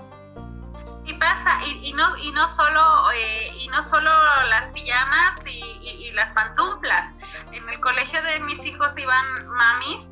Y 1.06 1.14
pasa, 1.14 1.62
y, 1.64 1.94
no, 1.94 2.18
y 2.18 2.34
no 2.34 2.46
solo, 2.46 3.10
eh, 3.14 3.54
y 3.56 3.70
no 3.70 3.82
solo 3.82 4.12
las 4.50 4.68
pijamas 4.74 5.40
y, 5.46 5.80
y 5.82 6.12
las 6.12 6.34
pantuflas. 6.34 7.10
En 7.54 7.70
el 7.70 7.80
colegio 7.80 8.22
de 8.22 8.42
mis 8.42 8.66
hijos 8.66 8.98
iban 8.98 9.48
mamis 9.48 10.10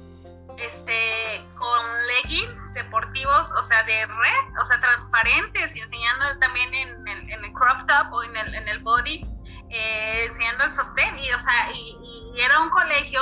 este, 0.58 1.46
con 1.58 1.80
leggings 2.08 2.74
deportivos, 2.74 3.52
o 3.54 3.62
sea, 3.62 3.84
de 3.84 4.06
red, 4.06 4.62
o 4.62 4.66
sea, 4.66 4.80
transparentes, 4.80 5.76
y 5.76 5.80
enseñando 5.80 6.40
también 6.40 6.74
en 6.74 7.08
el, 7.08 7.30
en 7.30 7.46
el 7.46 7.54
crop 7.54 7.88
top 7.88 8.14
o 8.14 8.24
en 8.24 8.36
el, 8.36 8.56
en 8.56 8.68
el 8.68 8.80
body, 8.80 9.26
eh, 9.70 10.26
enseñando 10.26 10.66
el 10.66 10.72
sostén, 10.72 11.18
y, 11.20 11.32
o 11.32 11.40
sea, 11.40 11.72
y, 11.74 11.96
era 12.38 12.60
un 12.60 12.70
colegio 12.70 13.22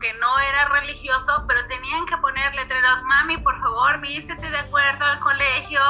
que 0.00 0.12
no 0.14 0.38
era 0.38 0.68
religioso, 0.68 1.44
pero 1.46 1.66
tenían 1.68 2.04
que 2.06 2.16
poner 2.18 2.54
letreros, 2.54 3.02
mami, 3.04 3.36
por 3.38 3.58
favor, 3.60 4.00
vístete 4.00 4.50
de 4.50 4.58
acuerdo 4.58 5.04
al 5.04 5.20
colegio, 5.20 5.80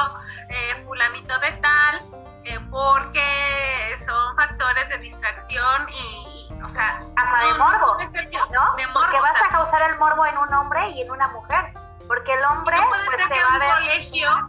eh, 0.49 0.75
fulanito 0.85 1.37
de 1.39 1.51
tal, 1.53 2.20
eh, 2.43 2.59
porque 2.71 3.21
son 4.05 4.35
factores 4.35 4.89
de 4.89 4.97
distracción 4.97 5.89
y, 5.89 6.49
o 6.63 6.69
sea, 6.69 7.03
hasta 7.15 7.45
de 7.45 7.53
morbo, 7.53 7.97
¿no? 8.51 8.75
De 8.75 8.87
morbo, 8.87 8.99
porque 8.99 9.19
vas 9.19 9.41
a 9.45 9.49
causar 9.49 9.91
el 9.91 9.99
morbo 9.99 10.25
en 10.25 10.37
un 10.37 10.53
hombre 10.53 10.89
y 10.89 11.01
en 11.01 11.11
una 11.11 11.27
mujer, 11.27 11.73
porque 12.07 12.33
el 12.33 12.43
hombre 12.45 12.77
no 12.77 12.87
puede 12.87 13.05
pues, 13.05 13.17
ser 13.17 13.29
que 13.29 13.45
un 13.45 13.59
colegio 13.59 14.47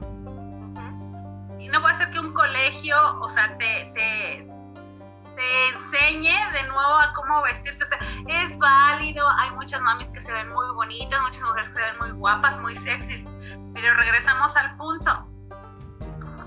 y 1.59 1.69
no 1.69 1.81
puede 1.83 1.95
ser 1.95 2.11
que 2.11 2.19
un 2.19 2.33
colegio, 2.33 3.21
o 3.21 3.29
sea, 3.29 3.57
te, 3.59 3.93
te, 3.95 4.49
te 5.37 5.69
enseñe 5.69 6.51
de 6.53 6.63
nuevo 6.65 6.99
a 6.99 7.13
cómo 7.13 7.43
vestirte, 7.43 7.85
o 7.85 7.87
sea, 7.87 7.99
es 8.27 8.59
válido, 8.59 9.29
hay 9.39 9.51
muchas 9.51 9.81
mamis 9.83 10.09
que 10.11 10.21
se 10.23 10.33
ven 10.33 10.51
muy 10.51 10.67
bonitas, 10.75 11.21
muchas 11.21 11.43
mujeres 11.43 11.69
que 11.69 11.75
se 11.75 11.81
ven 11.83 11.99
muy 11.99 12.11
guapas, 12.13 12.59
muy 12.59 12.75
sexys, 12.75 13.29
pero 13.75 13.95
regresamos 13.95 14.57
al 14.57 14.77
punto 14.77 15.32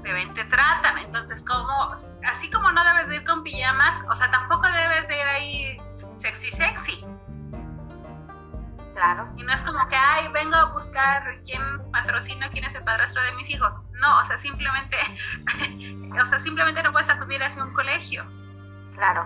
te 0.05 0.13
ven, 0.13 0.33
te 0.35 0.45
tratan. 0.45 0.99
Entonces, 0.99 1.43
como, 1.45 1.91
así 2.25 2.49
como 2.51 2.71
no 2.71 2.83
debes 2.85 3.09
de 3.09 3.15
ir 3.17 3.25
con 3.25 3.43
pijamas, 3.43 3.95
o 4.09 4.15
sea, 4.15 4.29
tampoco 4.31 4.61
debes 4.67 5.07
de 5.07 5.15
ir 5.15 5.27
ahí 5.27 5.81
sexy, 6.17 6.51
sexy. 6.51 7.05
Claro. 8.93 9.27
Y 9.35 9.43
no 9.43 9.51
es 9.51 9.61
como 9.63 9.85
que, 9.89 9.95
ay, 9.95 10.29
vengo 10.31 10.55
a 10.55 10.71
buscar 10.71 11.41
quién 11.43 11.61
patrocina, 11.91 12.49
quién 12.51 12.63
es 12.63 12.75
el 12.75 12.83
padrastro 12.83 13.21
de 13.23 13.33
mis 13.33 13.49
hijos. 13.49 13.73
No, 13.99 14.19
o 14.19 14.23
sea, 14.23 14.37
simplemente, 14.37 14.95
o 16.21 16.25
sea, 16.25 16.39
simplemente 16.39 16.81
no 16.83 16.93
puedes 16.93 17.09
acudir 17.09 17.43
hacia 17.43 17.63
un 17.63 17.73
colegio. 17.73 18.23
Claro. 18.95 19.25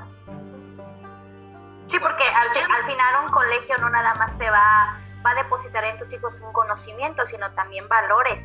Sí, 1.92 2.00
porque 2.00 2.24
al, 2.24 2.48
al, 2.72 2.84
final 2.86 3.26
un 3.26 3.32
colegio 3.32 3.78
no 3.80 3.90
nada 3.90 4.14
más 4.16 4.36
te 4.38 4.50
va, 4.50 4.98
va 5.26 5.32
a 5.32 5.36
depositar 5.36 5.84
en 5.84 6.00
tus 6.00 6.12
hijos 6.14 6.40
un 6.40 6.54
conocimiento, 6.54 7.26
sino 7.28 7.52
también 7.52 7.88
valores, 7.90 8.44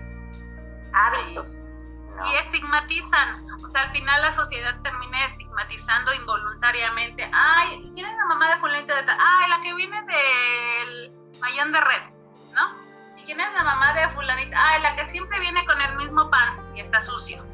hábitos 0.93 1.63
y 2.30 2.37
estigmatizan. 2.37 3.47
O 3.64 3.68
sea, 3.68 3.83
al 3.83 3.90
final 3.90 4.23
la 4.23 4.30
sociedad 4.30 4.75
termina 4.83 5.25
estigmatizando 5.26 6.12
involuntariamente. 6.14 7.28
Ay, 7.33 7.90
¿quién 7.94 8.06
es 8.06 8.16
la 8.16 8.26
mamá 8.26 8.50
de 8.50 8.61
fulanito 8.61 8.94
de 8.94 9.02
tal? 9.02 9.18
Ay, 9.21 9.50
la 9.50 9.61
que 9.61 9.75
viene 9.75 10.02
del 10.02 11.12
mayón 11.40 11.73
de 11.73 11.80
red, 11.80 12.02
¿no? 12.52 12.85
¿Y 13.16 13.25
quién 13.25 13.40
es 13.40 13.52
la 13.52 13.64
mamá 13.64 13.94
de 13.94 14.09
fulanita? 14.11 14.56
Ay, 14.59 14.83
la 14.83 14.97
que 14.97 15.06
siempre 15.06 15.40
viene 15.40 15.64
con 15.66 15.80
el 15.80 15.97
mismo 15.97 16.30
pants 16.30 16.68
y 16.75 16.80
está 16.80 17.00
sucio. 17.00 17.44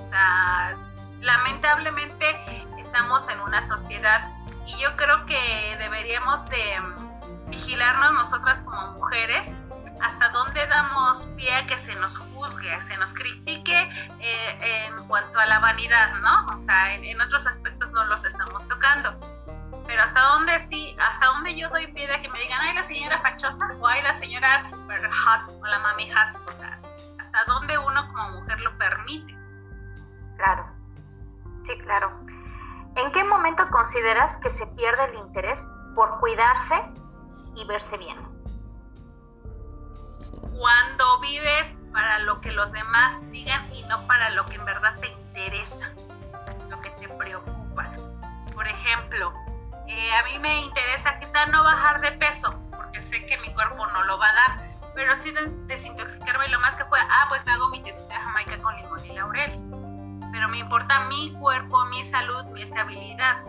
O 0.00 0.04
sea, 0.04 0.76
lamentablemente 1.20 2.40
estamos 2.78 3.28
en 3.28 3.40
una 3.40 3.62
sociedad 3.66 4.32
y 4.66 4.78
yo 4.80 4.96
creo 4.96 5.26
que 5.26 5.76
deberíamos 5.78 6.44
de 6.48 6.80
vigilarnos 7.48 8.12
nosotras 8.12 8.58
como 8.60 8.92
mujeres 8.92 9.46
hasta 10.02 10.28
dónde 10.30 10.66
damos 10.66 11.26
pie 11.36 11.54
a 11.54 11.66
que 11.66 11.76
se 11.78 11.94
nos 11.96 12.16
juzgue, 12.18 12.80
se 12.82 12.96
nos 12.96 13.12
critique 13.14 13.90
eh, 14.20 14.86
en 14.86 15.06
cuanto 15.06 15.38
a 15.38 15.46
la 15.46 15.58
vanidad, 15.60 16.14
¿no? 16.20 16.46
O 16.54 16.58
sea, 16.58 16.94
en, 16.94 17.20
otros 17.20 17.46
aspectos 17.46 17.90
no 17.92 18.04
los 18.06 18.24
estamos 18.24 18.66
tocando. 18.68 19.18
Pero 19.86 20.02
hasta 20.02 20.20
dónde 20.20 20.58
sí, 20.68 20.96
hasta 21.00 21.26
dónde 21.26 21.56
yo 21.56 21.68
doy 21.70 21.86
pie 21.92 22.12
a 22.12 22.20
que 22.20 22.28
me 22.28 22.40
digan, 22.40 22.60
ay, 22.60 22.74
la 22.74 22.84
señora 22.84 23.20
fachosa, 23.20 23.66
o 23.80 23.86
ay, 23.86 24.02
la 24.02 24.12
señora 24.14 24.68
super 24.68 25.10
hot, 25.10 25.50
o 25.60 25.66
la 25.66 25.78
mami 25.78 26.10
hot, 26.10 26.36
o 26.46 26.52
sea, 26.52 26.78
hasta 27.18 27.44
dónde 27.46 27.78
uno 27.78 28.06
como 28.08 28.40
mujer 28.40 28.60
lo 28.60 28.76
permite. 28.76 29.36
Claro, 30.36 30.66
sí, 31.64 31.76
claro. 31.78 32.12
¿En 32.96 33.12
qué 33.12 33.24
momento 33.24 33.68
consideras 33.70 34.36
que 34.38 34.50
se 34.50 34.66
pierde 34.68 35.04
el 35.06 35.14
interés 35.14 35.60
por 35.94 36.18
cuidarse 36.20 36.74
y 37.54 37.64
verse 37.66 37.96
bien? 37.96 38.37
cuando 40.58 41.20
vives 41.20 41.76
para 41.92 42.18
lo 42.20 42.40
que 42.40 42.50
los 42.50 42.72
demás 42.72 43.30
digan 43.30 43.64
y 43.72 43.82
no 43.84 44.04
para 44.08 44.30
lo 44.30 44.44
que 44.44 44.56
en 44.56 44.64
verdad 44.64 44.92
te 45.00 45.06
interesa, 45.06 45.92
lo 46.68 46.80
que 46.80 46.90
te 46.90 47.08
preocupa. 47.08 47.88
Por 48.52 48.66
ejemplo, 48.66 49.32
eh, 49.86 50.14
a 50.14 50.24
mí 50.24 50.38
me 50.40 50.62
interesa 50.62 51.16
quizá 51.18 51.46
no 51.46 51.62
bajar 51.62 52.00
de 52.00 52.10
peso, 52.12 52.52
porque 52.76 53.00
sé 53.00 53.24
que 53.26 53.38
mi 53.38 53.54
cuerpo 53.54 53.86
no 53.86 54.02
lo 54.02 54.18
va 54.18 54.26
a 54.26 54.34
dar, 54.34 54.68
pero 54.96 55.14
sí 55.14 55.32
desintoxicarme 55.66 56.48
lo 56.48 56.58
más 56.58 56.74
que 56.74 56.84
pueda. 56.86 57.06
Ah, 57.08 57.26
pues 57.28 57.46
me 57.46 57.52
hago 57.52 57.68
mi 57.68 57.80
tecita 57.80 58.14
de 58.14 58.20
jamaica 58.20 58.58
con 58.60 58.76
limón 58.76 59.06
y 59.06 59.12
laurel. 59.12 59.52
Pero 60.32 60.48
me 60.48 60.58
importa 60.58 61.04
mi 61.04 61.32
cuerpo, 61.34 61.84
mi 61.86 62.02
salud, 62.02 62.44
mi 62.46 62.62
estabilidad. 62.62 63.44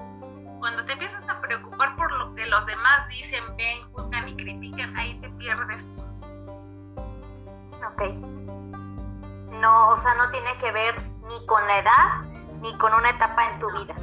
Cuando 0.59 0.85
te 0.85 0.93
empiezas 0.93 1.27
a 1.27 1.41
preocupar 1.41 1.95
por 1.95 2.11
lo 2.11 2.35
que 2.35 2.45
los 2.45 2.65
demás 2.67 3.07
dicen, 3.07 3.43
ven, 3.57 3.91
juzgan 3.93 4.29
y 4.29 4.35
critican, 4.35 4.95
ahí 4.95 5.15
te 5.15 5.29
pierdes 5.31 5.89
no, 9.59 9.89
o 9.89 9.97
sea, 9.97 10.13
no 10.15 10.29
tiene 10.31 10.57
que 10.57 10.71
ver 10.71 11.01
ni 11.27 11.45
con 11.45 11.65
la 11.67 11.79
edad 11.79 12.21
ni 12.61 12.77
con 12.77 12.93
una 12.93 13.09
etapa 13.11 13.51
en 13.51 13.59
tu 13.59 13.71
vida. 13.71 13.95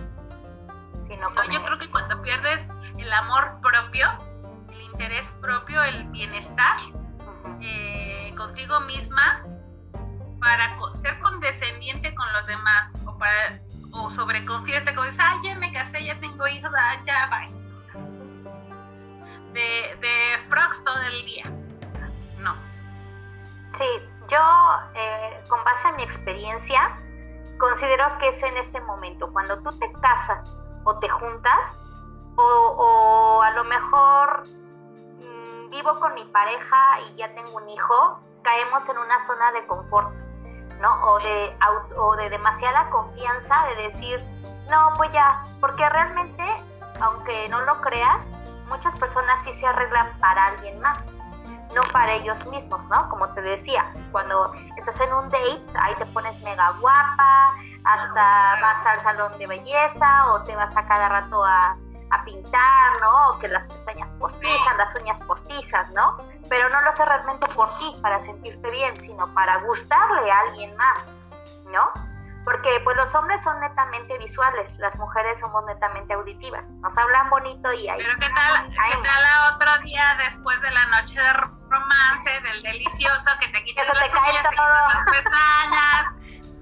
Sino 1.09 1.31
no, 1.31 1.45
yo 1.45 1.63
creo 1.63 1.79
que 1.79 1.91
cuando 1.91 2.21
pierdes 2.23 2.69
el 2.99 3.13
amor 3.13 3.61
propio, 3.61 4.09
el 4.73 4.81
interés 4.81 5.31
propio, 5.41 5.83
el 5.83 6.05
bienestar 6.09 6.77
eh, 7.61 8.35
contigo 8.37 8.81
misma, 8.81 9.45
para 10.41 10.77
ser 10.95 11.19
condescendiente 11.21 12.15
con 12.15 12.33
los 12.33 12.47
demás 12.47 12.97
o 13.07 13.17
para 13.19 13.61
o 13.93 14.11
sobreconfiarte 14.11 14.95
como 14.95 15.07
dices, 15.07 15.21
ah, 15.23 15.41
ya 15.43 15.55
me 15.57 15.73
casé, 15.73 16.05
ya 16.05 16.19
tengo 16.21 16.47
hijos, 16.49 16.71
ah, 16.77 17.03
ya 17.05 17.27
va. 17.31 17.47
de, 19.53 19.97
de 20.01 20.39
frogs 20.49 20.85
todo 20.85 21.01
el 21.01 21.25
día. 21.25 21.45
Sí, 23.77 23.85
yo, 24.29 24.39
eh, 24.95 25.45
con 25.49 25.63
base 25.63 25.89
en 25.89 25.97
mi 25.97 26.03
experiencia, 26.03 26.97
considero 27.59 28.05
que 28.19 28.29
es 28.29 28.43
en 28.43 28.57
este 28.57 28.81
momento, 28.81 29.31
cuando 29.33 29.59
tú 29.59 29.79
te 29.79 29.93
casas 30.01 30.57
o 30.85 30.99
te 30.99 31.09
juntas, 31.11 31.81
o, 32.37 33.43
a 33.43 33.51
lo 33.51 33.65
mejor 33.65 34.45
mm, 34.47 35.71
vivo 35.71 35.97
con 36.01 36.15
mi 36.15 36.25
pareja 36.25 37.01
y 37.01 37.17
ya 37.17 37.35
tengo 37.35 37.57
un 37.57 37.69
hijo, 37.69 38.21
caemos 38.43 38.89
en 38.89 38.97
una 38.97 39.21
zona 39.21 39.53
de 39.53 39.67
confort, 39.67 40.11
¿no? 40.81 41.03
O 41.05 41.19
de, 41.19 41.59
o 41.99 42.17
de 42.17 42.31
demasiada 42.31 42.89
confianza 42.89 43.67
de 43.67 43.89
decir, 43.89 44.25
no, 44.71 44.93
pues 44.97 45.13
ya, 45.13 45.43
porque 45.61 45.87
realmente, 45.89 46.45
aunque 47.03 47.49
no 47.51 47.61
lo 47.63 47.81
creas, 47.83 48.25
muchas 48.69 48.99
personas 48.99 49.43
sí 49.45 49.53
se 49.55 49.67
arreglan 49.67 50.19
para 50.19 50.47
alguien 50.47 50.81
más 50.81 51.05
no 51.75 51.83
para 51.93 52.15
ellos 52.15 52.45
mismos, 52.47 52.87
¿no? 52.89 53.09
Como 53.09 53.29
te 53.31 53.43
decía, 53.43 53.93
cuando 54.13 54.53
estás 54.77 55.01
en 55.01 55.13
un 55.13 55.29
date, 55.29 55.63
ahí 55.81 55.95
te 55.97 56.07
pones 56.07 56.41
mega 56.43 56.71
guapa, 56.81 57.55
hasta 57.85 58.59
vas 58.61 58.87
al 58.87 59.01
salón 59.01 59.39
de 59.39 59.47
belleza 59.47 60.33
o 60.33 60.43
te 60.43 60.57
vas 60.57 60.77
a 60.77 60.87
cada 60.87 61.09
rato 61.09 61.45
a, 61.45 61.77
pintar, 62.25 63.01
¿no? 63.03 63.31
O 63.31 63.39
que 63.39 63.47
las 63.47 63.67
pestañas 63.69 64.13
postizas, 64.15 64.77
las 64.79 64.95
uñas 64.99 65.21
postizas, 65.21 65.91
¿no? 65.91 66.17
Pero 66.49 66.69
no 66.71 66.81
lo 66.81 66.91
haces 66.91 67.07
realmente 67.07 67.47
por 67.49 67.69
ti, 67.79 67.95
para 68.01 68.23
sentirte 68.23 68.71
bien, 68.71 68.97
sino 69.03 69.33
para 69.35 69.59
gustarle 69.59 70.31
a 70.31 70.41
alguien 70.41 70.75
más, 70.77 71.07
¿no? 71.71 71.93
Porque 72.47 72.81
pues 72.85 72.97
los 72.97 73.13
hombres 73.17 73.43
son 73.43 73.59
netamente 73.59 74.17
visuales, 74.19 74.71
las 74.79 74.95
mujeres 75.01 75.41
somos 75.41 75.65
netamente 75.67 76.15
auditivas, 76.15 76.71
nos 76.81 76.97
hablan 76.97 77.29
bonito 77.29 77.73
y 77.73 77.89
ahí. 77.89 77.99
Pero 77.99 78.15
qué 78.21 78.29
tal, 78.33 78.71
¿qué 78.71 78.97
tal 79.03 79.53
otro 79.53 79.79
día 79.83 80.17
después 80.21 80.63
de 80.63 80.71
la 80.71 80.87
noche 80.87 81.21
de 81.21 81.33
romance, 81.33 82.31
del 82.43 82.63
delicioso, 82.63 83.33
que 83.41 83.49
te 83.49 83.65
quitas 83.65 83.89
las 83.89 84.13
uñas, 84.15 84.43
te 84.45 84.49
quitas 84.51 84.95
las 84.95 85.05
pestañas, 85.07 86.07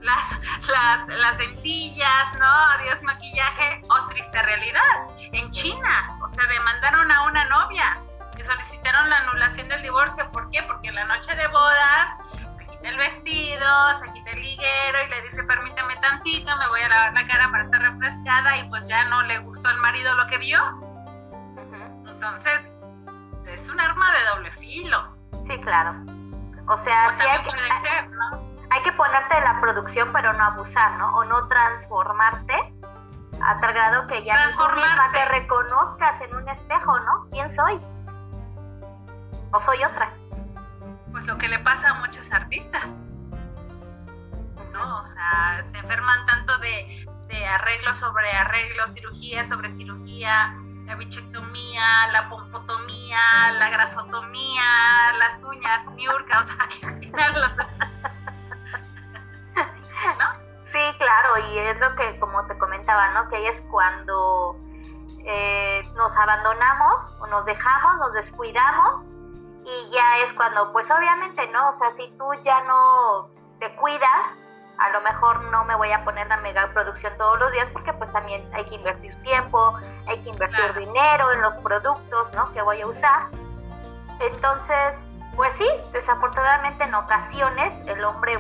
las, 0.01 0.41
las, 0.71 1.07
las 1.07 1.37
dentillas, 1.37 2.35
¿no? 2.39 2.47
Adiós 2.47 3.03
maquillaje, 3.03 3.83
o 3.91 4.07
triste 4.07 4.43
realidad, 4.43 4.81
en 5.19 5.51
China, 5.51 6.19
o 6.25 6.31
sea, 6.31 6.47
demandaron 6.47 7.13
a 7.13 7.25
una 7.25 7.45
novia 7.45 7.99
y 8.39 8.43
solicitaron 8.43 9.11
la 9.11 9.19
anulación 9.19 9.69
del 9.69 9.83
divorcio, 9.83 10.33
¿por 10.33 10.51
qué? 10.51 10.63
Porque 10.63 10.89
en 10.89 10.95
la 10.95 11.05
noche 11.05 11.35
de 11.35 11.47
bodas 11.49 12.14
el 12.85 12.97
vestido, 12.99 13.99
se 13.99 14.13
quita 14.13 14.31
el 14.31 14.43
liguero 14.43 14.99
y 15.07 15.11
le 15.11 15.23
dice, 15.23 15.43
permítame 15.45 15.97
tantito, 15.97 16.57
me 16.57 16.69
voy 16.69 16.81
a 16.83 16.89
lavar 16.89 17.13
la 17.15 17.27
cara 17.27 17.51
para 17.51 17.65
estar 17.65 17.81
refrescada 17.81 18.59
y 18.59 18.69
pues 18.69 18.87
ya 18.89 19.05
no 19.07 19.23
le 19.23 19.39
gustó 19.39 19.69
al 19.69 19.79
marido 19.79 20.15
lo 20.15 20.27
que 20.27 20.39
vio. 20.39 20.61
Entonces, 22.07 22.69
es 23.47 23.69
un 23.69 23.81
arma 23.81 24.13
de 24.13 24.25
doble 24.27 24.53
filo. 24.53 25.17
Sí, 25.47 25.61
claro. 25.61 25.95
O 26.69 26.79
sea, 26.79 27.11
sí 27.11 27.23
hay, 27.23 27.43
que, 27.43 27.51
ser, 27.51 28.11
¿no? 28.11 28.41
hay 28.71 28.83
que 28.83 28.93
ponerte 28.93 29.35
de 29.35 29.41
la 29.43 29.61
producción, 29.61 30.11
pero 30.13 30.33
no 30.33 30.45
abusar, 30.45 30.93
¿no? 30.93 31.15
O 31.17 31.25
no 31.25 31.47
transformarte 31.49 32.55
a 33.43 33.61
tal 33.61 33.73
grado 33.75 34.07
que 34.07 34.25
ya 34.25 34.49
tú 34.51 34.63
misma 34.75 35.13
te 35.13 35.25
reconozcas 35.27 36.21
en 36.23 36.35
un 36.35 36.49
espejo, 36.49 36.99
¿no? 37.01 37.27
¿Quién 37.31 37.55
soy? 37.55 37.79
¿O 39.53 39.61
soy 39.61 39.85
otra? 39.85 40.13
Pues 41.25 41.33
lo 41.33 41.39
que 41.39 41.49
le 41.49 41.59
pasa 41.61 41.89
a 41.89 41.95
muchos 41.95 42.31
artistas. 42.33 43.01
¿no? 44.73 45.01
O 45.01 45.07
sea, 45.07 45.65
se 45.71 45.79
enferman 45.79 46.27
tanto 46.27 46.59
de, 46.59 47.09
de 47.29 47.47
arreglo 47.47 47.95
sobre 47.95 48.31
arreglo, 48.31 48.87
cirugía 48.89 49.47
sobre 49.47 49.71
cirugía, 49.73 50.55
la 50.85 50.97
bichectomía, 50.97 52.09
la 52.13 52.29
pompotomía, 52.29 53.19
la 53.59 53.71
grasotomía, 53.71 54.65
las 55.19 55.43
uñas, 55.45 55.87
niurka, 55.95 56.41
o 56.41 56.43
sea, 56.43 56.57
al 56.89 57.01
los... 57.41 57.57
¿No? 60.19 60.33
Sí, 60.67 60.81
claro, 60.99 61.39
y 61.49 61.59
es 61.59 61.81
lo 61.81 61.97
que, 61.97 62.19
como 62.19 62.45
te 62.47 62.59
comentaba, 62.59 63.13
¿no? 63.13 63.31
Que 63.31 63.37
ahí 63.37 63.47
es 63.47 63.63
cuando 63.71 64.59
eh, 65.25 65.89
nos 65.95 66.15
abandonamos 66.19 67.17
o 67.21 67.27
nos 67.29 67.47
dejamos, 67.47 67.97
nos 67.97 68.13
descuidamos 68.13 69.14
es 70.25 70.33
cuando, 70.33 70.73
pues 70.73 70.91
obviamente, 70.91 71.47
¿no? 71.49 71.69
O 71.69 71.73
sea, 71.73 71.93
si 71.93 72.09
tú 72.19 72.33
ya 72.45 72.63
no 72.65 73.31
te 73.61 73.75
cuidas, 73.77 74.45
a 74.79 74.91
lo 74.91 75.01
mejor 75.03 75.45
no 75.45 75.65
me 75.65 75.77
voy 75.77 75.93
a 75.93 76.05
poner 76.05 76.27
la 76.27 76.39
mega 76.39 76.69
producción 76.73 77.13
todos 77.17 77.39
los 77.39 77.53
días 77.53 77.71
porque 77.71 77.93
pues 77.93 78.13
también 78.13 78.49
hay 78.55 78.65
que 78.65 78.75
invertir 78.75 79.15
tiempo, 79.23 79.79
hay 80.07 80.19
que 80.23 80.31
invertir 80.31 80.75
dinero 80.75 81.31
en 81.33 81.43
los 81.43 81.57
productos, 81.59 82.33
¿no? 82.35 82.53
Que 82.53 82.63
voy 82.63 82.81
a 82.81 82.87
usar. 82.87 83.29
Entonces, 84.21 84.97
pues 85.37 85.55
sí, 85.55 85.69
desafortunadamente 85.93 86.85
en 86.85 86.95
ocasiones 86.95 87.75
el 87.87 88.05
hombre 88.05 88.39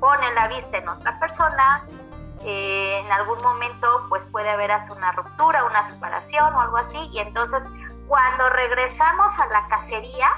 pone 0.00 0.32
la 0.34 0.48
vista 0.48 0.78
en 0.78 0.88
otra 0.88 1.18
persona, 1.18 1.84
eh, 2.44 3.00
en 3.04 3.12
algún 3.12 3.40
momento 3.42 4.06
pues 4.08 4.24
puede 4.26 4.50
haber 4.50 4.72
hasta 4.72 4.92
una 4.92 5.12
ruptura, 5.12 5.64
una 5.64 5.84
separación 5.84 6.54
o 6.54 6.60
algo 6.60 6.78
así, 6.78 6.98
y 7.12 7.18
entonces 7.18 7.62
cuando 8.06 8.48
regresamos 8.50 9.38
a 9.38 9.46
la 9.46 9.68
cacería, 9.68 10.30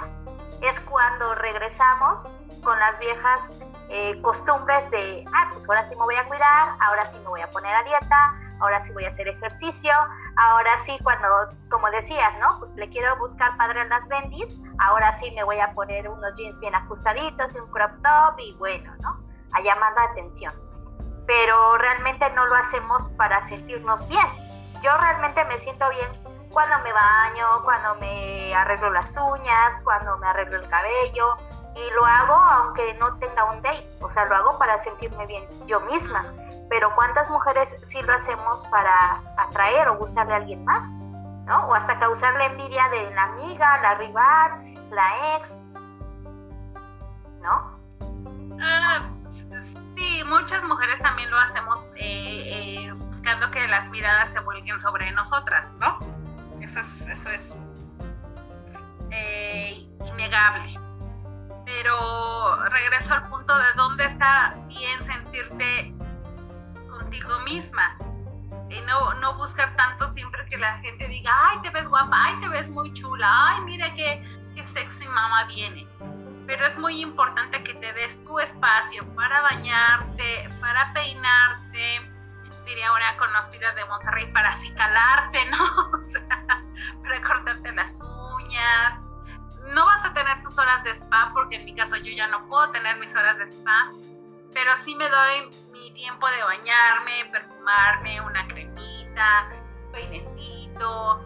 es 0.62 0.79
cuando 0.81 1.35
regresamos 1.35 2.20
con 2.62 2.79
las 2.79 2.98
viejas 2.98 3.42
eh, 3.88 4.18
costumbres 4.22 4.90
de, 4.90 5.25
ah, 5.35 5.51
pues 5.53 5.68
ahora 5.68 5.87
sí 5.88 5.94
me 5.96 6.03
voy 6.03 6.14
a 6.14 6.27
cuidar, 6.27 6.77
ahora 6.81 7.05
sí 7.07 7.18
me 7.18 7.29
voy 7.29 7.40
a 7.40 7.51
poner 7.51 7.75
a 7.75 7.83
dieta, 7.83 8.35
ahora 8.61 8.81
sí 8.83 8.92
voy 8.92 9.05
a 9.05 9.09
hacer 9.09 9.29
ejercicio, 9.29 9.92
ahora 10.37 10.79
sí 10.87 10.96
cuando, 11.03 11.29
como 11.68 11.90
decías, 11.90 12.33
¿no? 12.40 12.59
Pues 12.61 12.70
le 12.77 12.88
quiero 12.88 13.16
buscar 13.18 13.57
padre 13.57 13.83
a 13.83 13.85
las 13.85 14.07
bendis, 14.09 14.57
ahora 14.79 15.12
sí 15.18 15.31
me 15.33 15.44
voy 15.44 15.59
a 15.59 15.72
poner 15.75 16.09
unos 16.09 16.35
jeans 16.37 16.59
bien 16.61 16.75
ajustaditos 16.75 17.55
y 17.55 17.59
un 17.59 17.70
crop 17.70 17.90
top 18.03 18.38
y 18.38 18.55
bueno, 18.55 18.94
¿no? 19.01 19.20
A 19.53 19.61
llamar 19.61 19.92
la 19.94 20.05
atención. 20.05 20.55
Pero 21.27 21.77
realmente 21.77 22.31
no 22.31 22.46
lo 22.46 22.55
hacemos 22.55 23.09
para 23.11 23.42
sentirnos 23.48 24.09
bien. 24.09 24.27
Yo 24.83 24.96
realmente 24.96 25.44
me 25.44 25.59
siento 25.59 25.88
bien 25.90 26.22
cuando 26.53 26.79
me 26.81 26.93
baño, 26.93 27.47
cuando 27.65 27.95
me 27.97 28.55
arreglo 28.55 28.91
las 28.91 29.17
uñas, 29.17 29.81
cuando 29.83 30.17
me 30.19 30.27
arreglo 30.27 30.57
el 30.59 30.69
cabello. 30.69 31.37
Y 31.75 31.91
lo 31.95 32.05
hago 32.05 32.35
aunque 32.35 32.95
no 32.95 33.17
tenga 33.17 33.45
un 33.51 33.62
date, 33.62 33.88
o 34.01 34.11
sea, 34.11 34.27
lo 34.27 34.37
hago 34.37 34.59
para 34.59 34.79
sentirme 34.81 35.27
bien 35.27 35.45
yo 35.67 35.81
misma. 35.81 36.25
Pero 36.69 36.95
¿cuántas 36.95 37.29
mujeres 37.31 37.75
sí 37.85 38.01
lo 38.03 38.12
hacemos 38.15 38.65
para 38.67 39.21
atraer 39.38 39.88
o 39.88 39.97
gustarle 39.97 40.35
a 40.35 40.37
alguien 40.37 40.65
más? 40.65 40.87
¿No? 41.47 41.67
O 41.69 41.75
hasta 41.75 41.99
causar 41.99 42.35
la 42.35 42.47
envidia 42.47 42.88
de 42.91 43.11
la 43.15 43.25
amiga, 43.25 43.81
la 43.81 43.95
rival, 43.95 44.75
la 44.91 45.37
ex. 45.37 45.65
¿No? 47.41 47.79
Ah, 48.61 49.09
sí, 49.97 50.23
muchas 50.27 50.62
mujeres 50.65 51.01
también 51.01 51.31
lo 51.31 51.38
hacemos 51.38 51.93
eh, 51.97 52.85
eh, 52.85 52.93
buscando 52.93 53.51
que 53.51 53.67
las 53.67 53.91
miradas 53.91 54.31
se 54.31 54.41
vuelquen 54.41 54.79
sobre 54.79 55.11
nosotras, 55.12 55.73
¿no? 55.81 56.12
Eso 56.73 56.81
es, 56.81 57.07
eso 57.07 57.29
es 57.29 57.59
eh, 59.11 59.87
innegable. 60.07 60.73
Pero 61.67 62.65
regreso 62.71 63.13
al 63.13 63.29
punto 63.29 63.55
de 63.55 63.73
dónde 63.77 64.07
está 64.07 64.57
bien 64.69 65.05
sentirte 65.05 65.95
contigo 66.89 67.41
misma. 67.41 67.99
Y 68.71 68.81
no, 68.87 69.13
no 69.21 69.35
buscar 69.37 69.77
tanto 69.77 70.11
siempre 70.15 70.47
que 70.47 70.57
la 70.57 70.79
gente 70.79 71.09
diga, 71.09 71.31
ay, 71.51 71.59
te 71.63 71.69
ves 71.69 71.87
guapa, 71.89 72.17
ay, 72.19 72.37
te 72.41 72.49
ves 72.49 72.71
muy 72.71 72.91
chula, 72.95 73.51
ay, 73.51 73.61
mira 73.67 73.93
qué, 73.93 74.25
qué 74.55 74.65
sexy 74.65 75.07
mamá 75.09 75.45
viene. 75.45 75.87
Pero 76.47 76.65
es 76.65 76.79
muy 76.79 77.03
importante 77.03 77.63
que 77.63 77.75
te 77.75 77.93
des 77.93 78.25
tu 78.25 78.41
espacio 78.41 79.07
para 79.15 79.43
bañarte, 79.43 80.49
para 80.59 80.91
peinarte, 80.95 82.11
diría 82.64 82.92
una 82.92 83.16
conocida 83.16 83.72
de 83.72 83.85
Monterrey, 83.85 84.33
para 84.33 84.51
acicalarte, 84.51 85.46
¿no? 85.46 85.59
O 85.98 86.03
sea, 86.03 86.46
para 87.03 87.22
cortarte 87.22 87.72
las 87.72 88.01
uñas. 88.01 89.01
No 89.75 89.87
vas 89.87 90.05
a 90.05 90.12
tener 90.12 90.42
tus 90.42 90.59
horas 90.59 90.83
de 90.85 90.90
spa, 90.90 91.31
porque 91.33 91.57
en 91.57 91.64
mi 91.64 91.75
caso 91.75 91.96
yo 91.96 92.12
ya 92.12 92.27
no 92.27 92.46
puedo 92.48 92.70
tener 92.70 92.96
mis 92.98 93.14
horas 93.14 93.38
de 93.38 93.44
spa, 93.44 93.92
pero 94.53 94.77
sí 94.77 94.94
me 94.96 95.09
doy 95.09 95.51
mi 95.72 95.92
tiempo 95.92 96.29
de 96.29 96.42
bañarme, 96.42 97.31
perfumarme, 97.31 98.20
una 98.20 98.46
cremita, 98.48 99.48
peinecito, 99.92 101.22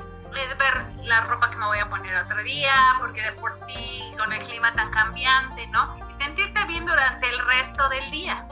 ver 0.58 0.86
la 1.04 1.20
ropa 1.22 1.50
que 1.50 1.56
me 1.56 1.66
voy 1.66 1.78
a 1.78 1.88
poner 1.88 2.14
otro 2.16 2.42
día, 2.42 2.74
porque 2.98 3.22
de 3.22 3.32
por 3.32 3.54
sí 3.54 4.12
con 4.18 4.32
el 4.32 4.42
clima 4.44 4.72
tan 4.74 4.90
cambiante, 4.90 5.66
¿no? 5.68 5.96
Y 6.10 6.22
sentirte 6.22 6.64
bien 6.66 6.84
durante 6.84 7.28
el 7.28 7.38
resto 7.46 7.88
del 7.88 8.10
día 8.10 8.46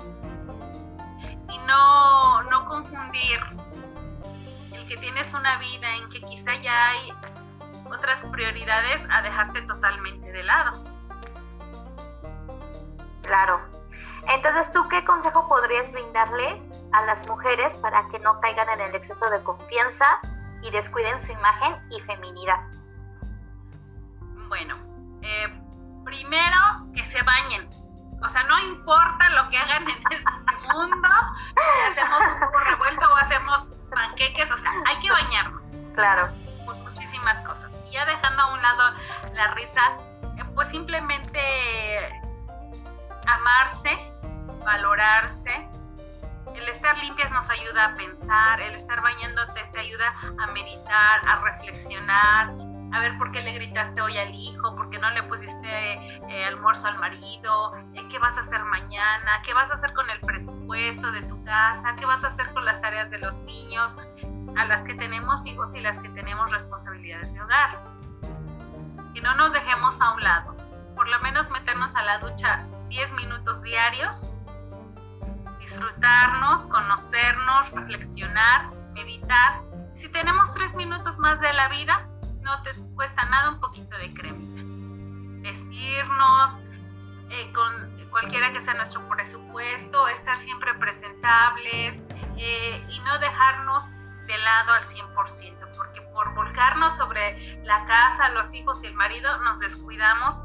y 1.48 1.59
no, 1.59 2.42
no 2.44 2.66
confundir 2.66 3.40
el 4.72 4.87
que 4.87 4.96
tienes 4.96 5.33
una 5.35 5.59
vida 5.59 5.94
en 5.96 6.09
que 6.09 6.20
quizá 6.22 6.54
ya 6.57 6.90
hay 6.90 7.14
otras 7.87 8.24
prioridades 8.26 9.07
a 9.11 9.22
dejarte 9.22 9.62
totalmente 9.62 10.30
de 10.33 10.42
lado. 10.42 10.85
Claro. 13.22 13.61
Entonces, 14.28 14.72
¿tú 14.72 14.87
qué 14.88 15.04
consejo 15.04 15.48
podrías 15.48 15.90
brindarle 15.92 16.62
a 16.92 17.04
las 17.04 17.26
mujeres 17.28 17.74
para 17.76 18.09
que 18.09 18.18
no 18.20 18.40
caigan 18.40 18.68
en 18.68 18.80
el 18.80 18.94
exceso 18.94 19.28
de 19.30 19.42
confianza 19.42 20.07
y 20.62 20.70
descuiden 20.70 21.20
su 21.20 21.33
imagen 21.33 21.76
y 21.90 22.00
feminidad? 22.00 22.61
Bueno, 24.48 24.76
eh, 25.22 25.61
primero 26.04 26.59
que 26.94 27.02
se 27.04 27.22
bañen. 27.22 27.68
O 28.24 28.28
sea, 28.28 28.42
no 28.44 28.58
importa 28.58 29.28
lo 29.30 29.48
que 29.50 29.58
hagan 29.58 29.82
en 29.82 30.02
este 30.10 30.66
mundo, 30.72 31.08
hacemos 31.88 32.22
un 32.22 32.64
revuelto 32.64 33.06
o 33.12 33.16
hacemos 33.16 33.68
panqueques, 33.94 34.50
o 34.50 34.56
sea, 34.56 34.72
hay 34.87 34.98
que 34.98 35.10
bañarnos. 35.10 35.76
Claro. 35.94 36.30
Por 36.64 36.76
muchísimas 36.76 37.38
cosas. 37.46 37.70
Y 37.87 37.92
ya 37.92 38.06
dejando 38.06 38.42
a 38.42 38.52
un 38.54 38.62
lado 38.62 38.94
la 39.34 39.48
risa, 39.48 39.82
eh, 40.38 40.44
pues 40.54 40.68
simplemente 40.68 41.40
amarse, 43.26 43.90
valorarse. 44.64 45.68
El 46.54 46.68
estar 46.68 46.96
limpias 46.98 47.30
nos 47.32 47.50
ayuda 47.50 47.87
a 47.87 47.94
pensar, 47.94 48.60
el 48.60 48.74
estar 48.76 49.02
bañándote 49.02 49.64
te 49.72 49.80
ayuda 49.80 50.14
a 50.40 50.46
meditar, 50.48 51.28
a 51.28 51.40
reflexionar, 51.42 52.52
a 52.94 53.00
ver 53.00 53.18
por 53.18 53.33
qué 53.33 53.42
le 53.42 53.52
gritaste 53.52 54.00
hoy 54.00 54.16
al 54.18 54.33
hijo, 54.33 54.76
por 54.76 54.88
qué 54.88 55.00
no 55.00 55.11
le 55.11 55.24
pusiste 55.24 55.68
eh, 55.68 56.44
almuerzo 56.46 56.87
al 56.87 56.96
marido, 57.00 57.74
eh, 57.92 58.07
qué 58.09 58.20
vas 58.20 58.37
a 58.38 58.40
hacer 58.42 58.64
mañana, 58.64 59.42
qué 59.44 59.52
vas 59.52 59.72
a 59.72 59.74
hacer 59.74 59.92
con 59.94 60.09
el 60.11 60.20
presupuesto 60.20 61.11
de 61.11 61.22
tu 61.22 61.42
casa, 61.42 61.96
qué 61.98 62.07
vas 62.07 62.22
a 62.22 62.28
hacer 62.28 62.52
con 62.52 62.64
las 62.64 62.80
tareas 62.80 63.11
de 63.11 63.18
los 63.18 63.37
niños, 63.38 63.96
a 64.57 64.64
las 64.66 64.83
que 64.83 64.94
tenemos 64.94 65.44
hijos 65.44 65.74
y 65.74 65.80
las 65.80 65.98
que 65.98 66.09
tenemos 66.11 66.52
responsabilidades 66.52 67.35
de 67.35 67.42
hogar. 67.42 67.83
Que 69.12 69.20
no 69.20 69.35
nos 69.35 69.52
dejemos 69.52 70.00
a 70.00 70.12
un 70.12 70.22
lado, 70.22 70.57
por 70.94 71.09
lo 71.09 71.18
menos 71.18 71.50
meternos 71.50 71.96
a 71.96 72.02
la 72.04 72.18
ducha 72.18 72.64
10 72.90 73.12
minutos 73.14 73.61
diarios, 73.61 74.30
disfrutarnos, 75.59 76.68
conocernos, 76.68 77.72
reflexionar, 77.72 78.70
meditar. 78.92 79.62
Si 79.94 80.09
tenemos 80.11 80.52
3 80.52 80.76
minutos 80.76 81.18
más 81.18 81.40
de 81.40 81.52
la 81.54 81.66
vida, 81.70 82.09
no 82.44 82.62
te 82.62 82.74
cuesta 82.94 83.24
nada 83.24 83.50
un 83.50 83.61
poquito 83.61 83.96
de 83.96 84.12
cremita. 84.14 84.62
Vestirnos 85.42 86.59
eh, 87.30 87.52
con 87.52 88.09
cualquiera 88.11 88.52
que 88.52 88.61
sea 88.61 88.74
nuestro 88.74 89.07
presupuesto, 89.09 90.07
estar 90.09 90.37
siempre 90.37 90.72
presentables 90.74 91.98
eh, 92.37 92.87
y 92.88 93.00
no 93.00 93.18
dejarnos 93.18 93.85
de 94.26 94.38
lado 94.38 94.74
al 94.74 94.83
100%, 94.83 95.76
porque 95.76 96.00
por 96.12 96.33
volcarnos 96.35 96.94
sobre 96.96 97.62
la 97.64 97.85
casa, 97.87 98.28
los 98.28 98.54
hijos 98.54 98.78
y 98.83 98.87
el 98.87 98.94
marido 98.94 99.37
nos 99.38 99.59
descuidamos 99.59 100.40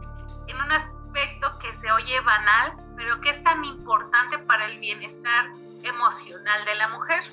en 0.48 0.60
un 0.60 0.72
aspecto 0.72 1.60
que 1.60 1.72
se 1.78 1.92
oye 1.92 2.20
banal, 2.22 2.74
pero 2.98 3.22
que 3.22 3.30
es 3.30 3.44
tan 3.44 3.64
importante 3.66 4.40
para 4.40 4.66
el 4.66 4.80
bienestar 4.80 5.50
emocional 5.84 6.66
de 6.66 6.76
la 6.76 6.88
mujer. 6.88 7.24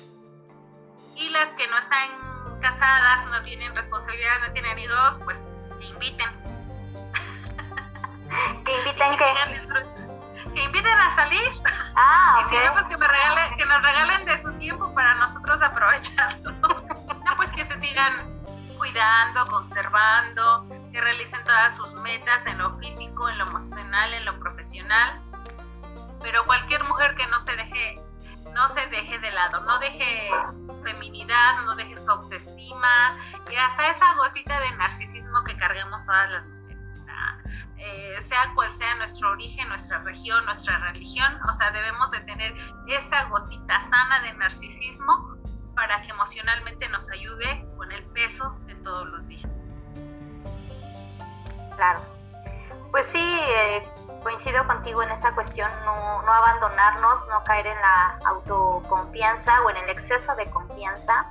Y 1.15 1.29
las 1.29 1.49
que 1.49 1.67
no 1.67 1.77
están 1.79 2.36
casadas, 2.59 3.25
no 3.25 3.41
tienen 3.43 3.75
responsabilidad, 3.75 4.39
no 4.45 4.53
tienen 4.53 4.77
hijos, 4.79 5.19
pues 5.23 5.49
que 5.79 5.85
inviten. 5.85 6.27
¿Que 8.65 8.77
inviten 8.77 9.17
que, 9.17 10.53
que, 10.53 10.63
inviten 10.63 10.99
a 10.99 11.15
salir. 11.15 11.51
Ah, 11.95 12.39
Y 12.41 12.49
si 12.49 12.65
no, 12.65 12.73
pues 12.73 12.85
que, 12.85 12.97
me 12.97 13.07
regalen, 13.07 13.57
que 13.57 13.65
nos 13.65 13.81
regalen 13.81 14.25
de 14.25 14.41
su 14.41 14.53
tiempo 14.57 14.93
para 14.93 15.15
nosotros 15.15 15.61
aprovecharlo. 15.61 16.51
no, 17.25 17.37
pues 17.37 17.51
que 17.51 17.65
se 17.65 17.79
sigan 17.79 18.37
cuidando, 18.77 19.45
conservando, 19.47 20.67
que 20.91 21.01
realicen 21.01 21.43
todas 21.43 21.75
sus 21.75 21.93
metas 21.95 22.45
en 22.45 22.57
lo 22.59 22.77
físico, 22.77 23.29
en 23.29 23.37
lo 23.37 23.47
emocional, 23.47 24.13
en 24.13 24.25
lo 24.25 24.39
profesional. 24.39 25.21
Pero 26.21 26.45
cualquier 26.45 26.83
mujer 26.83 27.15
que 27.15 27.27
no 27.27 27.39
se 27.39 27.55
deje 27.55 28.01
no 28.57 28.67
se 28.69 28.87
deje 28.87 29.19
de 29.19 29.31
lado, 29.31 29.61
no 29.61 29.77
deje 29.77 30.29
feminidad, 30.83 31.63
no 31.65 31.75
deje 31.75 31.95
su 31.95 32.09
autoestima 32.09 33.17
y 33.51 33.55
hasta 33.55 33.89
esa 33.89 34.15
gotita 34.15 34.59
de 34.59 34.71
narcisismo 34.77 35.43
que 35.45 35.55
carguemos 35.57 36.03
todas 36.05 36.29
las 36.31 36.45
mujeres. 36.45 36.57
Eh, 37.77 38.19
sea 38.23 38.51
cual 38.55 38.71
sea 38.71 38.95
nuestro 38.95 39.29
origen, 39.29 39.69
nuestra 39.69 39.99
región, 39.99 40.43
nuestra 40.45 40.79
religión, 40.79 41.39
o 41.47 41.53
sea, 41.53 41.69
debemos 41.69 42.09
de 42.09 42.19
tener 42.21 42.55
esa 42.87 43.25
gotita 43.25 43.79
sana 43.81 44.21
de 44.21 44.33
narcisismo 44.33 45.37
para 45.75 46.01
que 46.01 46.09
emocionalmente 46.09 46.89
nos 46.89 47.11
ayude 47.11 47.63
con 47.77 47.91
el 47.91 48.03
peso 48.05 48.57
de 48.65 48.73
todos 48.75 49.07
los 49.07 49.27
días. 49.27 49.63
Claro. 51.75 52.01
Sí, 54.37 54.43
coincido 54.43 54.67
contigo 54.67 55.01
en 55.03 55.09
esta 55.09 55.33
cuestión, 55.33 55.69
no, 55.83 56.21
no 56.21 56.31
abandonarnos, 56.31 57.27
no 57.27 57.43
caer 57.43 57.67
en 57.67 57.77
la 57.81 58.19
autoconfianza 58.25 59.61
o 59.63 59.69
en 59.69 59.77
el 59.77 59.89
exceso 59.89 60.35
de 60.35 60.49
confianza, 60.51 61.25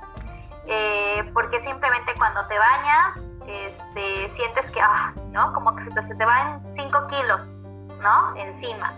eh, 0.65 1.29
porque 1.33 1.59
simplemente 1.61 2.13
cuando 2.17 2.45
te 2.47 2.57
bañas, 2.59 3.17
este, 3.47 4.29
sientes 4.31 4.69
que, 4.71 4.81
ah, 4.81 5.13
¿no? 5.31 5.53
Como 5.53 5.75
que 5.75 5.83
se 6.03 6.15
te, 6.15 6.25
van 6.25 6.61
5 6.75 7.07
kilos, 7.07 7.45
¿no? 8.01 8.35
Encima. 8.35 8.93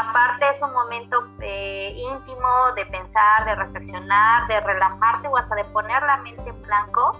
Aparte 0.00 0.50
es 0.50 0.60
un 0.60 0.72
momento 0.72 1.28
eh, 1.40 1.94
íntimo 1.96 2.48
de 2.74 2.84
pensar, 2.86 3.44
de 3.44 3.54
reflexionar, 3.54 4.48
de 4.48 4.58
relajarte 4.60 5.28
o 5.28 5.36
hasta 5.36 5.54
de 5.54 5.64
poner 5.66 6.02
la 6.02 6.16
mente 6.18 6.50
en 6.50 6.62
blanco. 6.62 7.16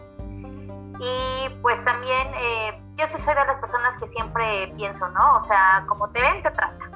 Y 0.99 1.49
pues 1.63 1.83
también 1.85 2.33
eh, 2.35 2.83
yo 3.01 3.19
soy 3.19 3.35
de 3.35 3.35
las 3.35 3.59
personas 3.61 3.97
que 3.99 4.07
siempre 4.07 4.73
pienso, 4.77 5.09
¿no? 5.09 5.37
O 5.37 5.41
sea, 5.43 5.85
como 5.89 6.09
te 6.11 6.21
ven, 6.21 6.43
te 6.43 6.51
trata. 6.51 6.91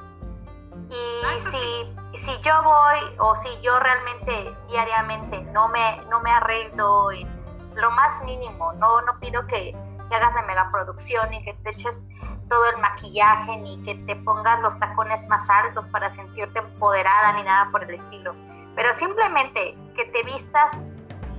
Y 0.91 1.23
ah, 1.25 1.51
si, 1.51 2.19
si 2.19 2.39
yo 2.43 2.63
voy 2.63 3.17
o 3.19 3.35
si 3.37 3.49
yo 3.63 3.79
realmente 3.79 4.55
diariamente 4.69 5.41
no 5.53 5.69
me, 5.69 6.03
no 6.11 6.21
me 6.21 6.31
arreglo 6.31 7.11
en 7.11 7.29
lo 7.75 7.91
más 7.91 8.23
mínimo, 8.25 8.73
no, 8.75 9.01
no 9.03 9.19
pido 9.19 9.47
que, 9.47 9.75
que 10.09 10.15
hagas 10.15 10.35
la 10.35 10.43
megaproducción 10.43 11.33
y 11.33 11.45
que 11.45 11.55
te 11.55 11.71
eches 11.71 12.07
todo 12.49 12.71
el 12.71 12.79
maquillaje 12.79 13.57
ni 13.57 13.83
que 13.83 13.95
te 14.07 14.17
pongas 14.17 14.61
los 14.61 14.79
tacones 14.79 15.27
más 15.29 15.49
altos 15.49 15.87
para 15.89 16.15
sentirte 16.15 16.59
empoderada 16.59 17.33
ni 17.33 17.43
nada 17.43 17.71
por 17.73 17.83
el 17.83 17.95
estilo. 17.95 18.35
Pero 18.77 18.93
simplemente 18.95 19.77
que 19.97 20.05
te 20.07 20.23
vistas 20.25 20.73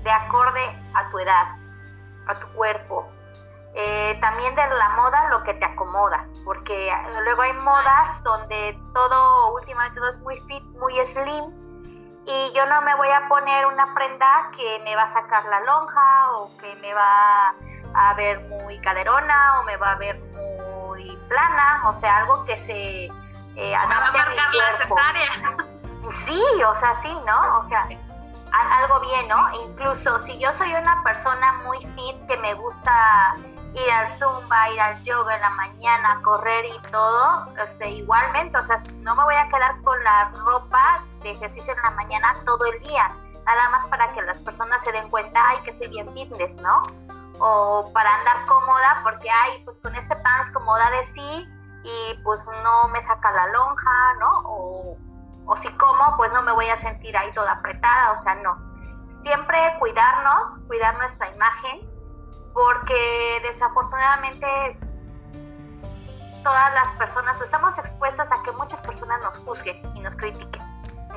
de 0.04 0.12
acorde 0.12 0.62
a 0.94 1.10
tu 1.12 1.20
edad, 1.20 1.56
a 2.28 2.40
tu 2.40 2.48
cuerpo, 2.50 3.08
eh, 3.78 4.18
también 4.22 4.56
de 4.56 4.68
la 4.68 4.90
moda 4.90 5.28
lo 5.30 5.44
que 5.44 5.54
te 5.56 5.66
acomoda, 5.66 6.26
porque 6.46 6.90
eh, 6.90 6.96
luego 7.24 7.42
hay 7.42 7.52
modas 7.54 8.24
donde 8.24 8.80
todo, 8.94 9.54
últimamente 9.54 10.00
todo 10.00 10.10
es 10.10 10.20
muy 10.20 10.40
fit, 10.48 10.64
muy 10.80 10.94
slim, 11.06 11.66
y 12.26 12.54
yo 12.56 12.66
no 12.68 12.82
me 12.84 12.96
voy 12.96 13.10
a 13.10 13.28
poner 13.28 13.66
una 13.66 13.94
prenda 13.94 14.50
que 14.56 14.80
me 14.86 14.96
va 14.96 15.04
a 15.04 15.14
sacar 15.14 15.44
la 15.46 15.60
lonja 15.60 16.32
o 16.36 16.58
que 16.58 16.74
me 16.78 16.94
va 16.94 17.54
a 17.94 18.14
ver 18.14 18.40
muy 18.48 18.80
caderona 18.80 19.60
o 19.60 19.64
me 19.64 19.76
va 19.76 19.92
a 19.92 19.96
ver 19.96 20.20
muy 20.20 21.18
plana, 21.28 21.82
o 21.90 21.94
sea, 21.96 22.20
algo 22.20 22.46
que 22.46 22.58
se 22.60 23.06
eh, 23.58 23.76
adapte 23.76 24.20
a, 24.20 24.50
mi 24.52 24.58
la 24.58 24.72
cesárea. 24.72 25.32
Sí, 26.26 26.42
o 26.64 26.76
sea, 26.76 26.96
sí, 27.02 27.14
¿no? 27.26 27.60
O 27.60 27.66
sea, 27.66 27.88
algo 28.54 29.02
bien, 29.02 29.28
¿no? 29.28 29.54
Incluso 29.66 30.22
si 30.22 30.38
yo 30.40 30.54
soy 30.54 30.74
una 30.74 31.04
persona 31.04 31.52
muy 31.64 31.80
fit 31.96 32.26
que 32.28 32.38
me 32.38 32.54
gusta 32.54 33.36
ir 33.76 33.92
al 33.92 34.12
zumba, 34.14 34.70
ir 34.70 34.80
al 34.80 35.04
yoga 35.04 35.36
en 35.36 35.42
la 35.42 35.50
mañana, 35.52 36.22
correr 36.24 36.66
y 36.66 36.80
todo, 36.92 37.48
este, 37.58 37.90
igualmente, 37.90 38.58
o 38.58 38.64
sea, 38.64 38.78
no 39.02 39.16
me 39.16 39.24
voy 39.24 39.36
a 39.36 39.50
quedar 39.50 39.82
con 39.82 40.02
la 40.04 40.32
ropa 40.46 41.04
de 41.22 41.32
ejercicio 41.32 41.74
en 41.74 41.82
la 41.82 41.92
mañana 41.92 42.36
todo 42.46 42.66
el 42.66 42.80
día, 42.84 43.12
nada 43.46 43.70
más 43.70 43.86
para 43.88 44.12
que 44.14 44.22
las 44.22 44.40
personas 44.40 44.82
se 44.84 44.92
den 44.92 45.10
cuenta, 45.10 45.42
ay, 45.50 45.60
que 45.64 45.74
soy 45.74 45.88
bien 45.90 46.12
fitness, 46.14 46.56
¿no? 46.58 46.84
O 47.40 47.92
para 47.94 48.16
andar 48.16 48.46
cómoda, 48.46 49.02
porque, 49.04 49.30
ay, 49.30 49.62
pues 49.66 49.78
con 49.80 49.94
este 49.96 50.16
pants 50.16 50.52
cómoda 50.52 50.90
de 50.92 51.06
sí 51.08 51.50
y 51.84 52.20
pues 52.24 52.42
no 52.64 52.88
me 52.88 53.04
saca 53.04 53.32
la 53.34 53.48
lonja, 53.48 54.14
¿no? 54.20 54.30
O, 54.46 54.98
o 55.48 55.58
si 55.58 55.70
como, 55.74 56.16
pues 56.16 56.32
no 56.32 56.42
me 56.44 56.54
voy 56.54 56.70
a 56.70 56.78
sentir 56.78 57.16
ahí 57.18 57.32
toda 57.34 57.52
apretada, 57.52 58.14
o 58.14 58.24
sea, 58.24 58.36
no. 58.36 58.58
Siempre 59.22 59.58
cuidarnos, 59.80 60.60
cuidar 60.68 60.98
nuestra 60.98 61.30
imagen, 61.36 61.95
porque 62.56 63.42
desafortunadamente 63.44 64.48
todas 66.42 66.74
las 66.74 66.88
personas 66.94 67.40
estamos 67.42 67.78
expuestas 67.78 68.32
a 68.32 68.42
que 68.44 68.52
muchas 68.54 68.80
personas 68.82 69.22
nos 69.22 69.38
juzguen 69.40 69.82
y 69.94 70.00
nos 70.00 70.16
critiquen, 70.16 70.64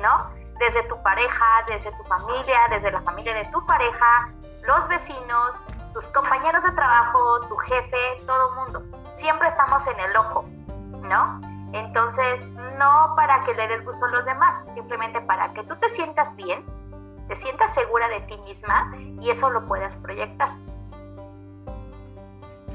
¿no? 0.01 0.29
Desde 0.59 0.83
tu 0.83 1.01
pareja, 1.01 1.45
desde 1.69 1.93
tu 1.93 2.03
familia, 2.03 2.59
desde 2.69 2.91
la 2.91 3.01
familia 3.03 3.33
de 3.33 3.45
tu 3.45 3.65
pareja, 3.65 4.29
los 4.63 4.85
vecinos, 4.89 5.55
tus 5.93 6.05
compañeros 6.09 6.61
de 6.61 6.71
trabajo, 6.71 7.47
tu 7.47 7.55
jefe, 7.55 8.17
todo 8.27 8.49
el 8.49 8.55
mundo. 8.55 8.99
Siempre 9.15 9.47
estamos 9.47 9.87
en 9.87 9.97
el 9.97 10.17
ojo, 10.17 10.43
¿no? 11.03 11.39
Entonces, 11.71 12.41
no 12.77 13.13
para 13.15 13.45
que 13.45 13.53
le 13.53 13.65
des 13.69 13.85
gusto 13.85 14.03
a 14.05 14.09
los 14.09 14.25
demás, 14.25 14.65
simplemente 14.73 15.21
para 15.21 15.53
que 15.53 15.63
tú 15.63 15.75
te 15.77 15.87
sientas 15.87 16.35
bien, 16.35 16.65
te 17.29 17.37
sientas 17.37 17.73
segura 17.73 18.09
de 18.09 18.19
ti 18.21 18.37
misma 18.39 18.91
y 19.21 19.29
eso 19.29 19.49
lo 19.49 19.65
puedas 19.67 19.95
proyectar. 19.97 20.49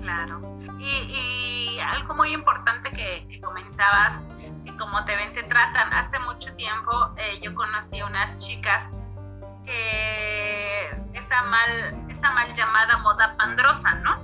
Claro. 0.04 0.58
Y, 0.78 1.80
algo 1.80 2.14
muy 2.14 2.34
importante 2.34 2.90
que, 2.90 3.40
comentabas, 3.40 4.22
que 4.64 4.76
como 4.76 5.02
te 5.06 5.16
ven, 5.16 5.32
te 5.32 5.42
tratan. 5.44 5.94
Hace 5.94 6.18
mucho 6.18 6.54
tiempo 6.56 7.14
eh, 7.16 7.40
yo 7.42 7.54
conocí 7.54 8.00
a 8.00 8.06
unas 8.06 8.46
chicas 8.46 8.92
que 9.64 10.90
esa 11.14 11.42
mal, 11.44 12.06
esa 12.10 12.30
mal 12.32 12.52
llamada 12.52 12.98
moda 12.98 13.34
pandrosa, 13.38 13.94
¿no? 13.94 14.22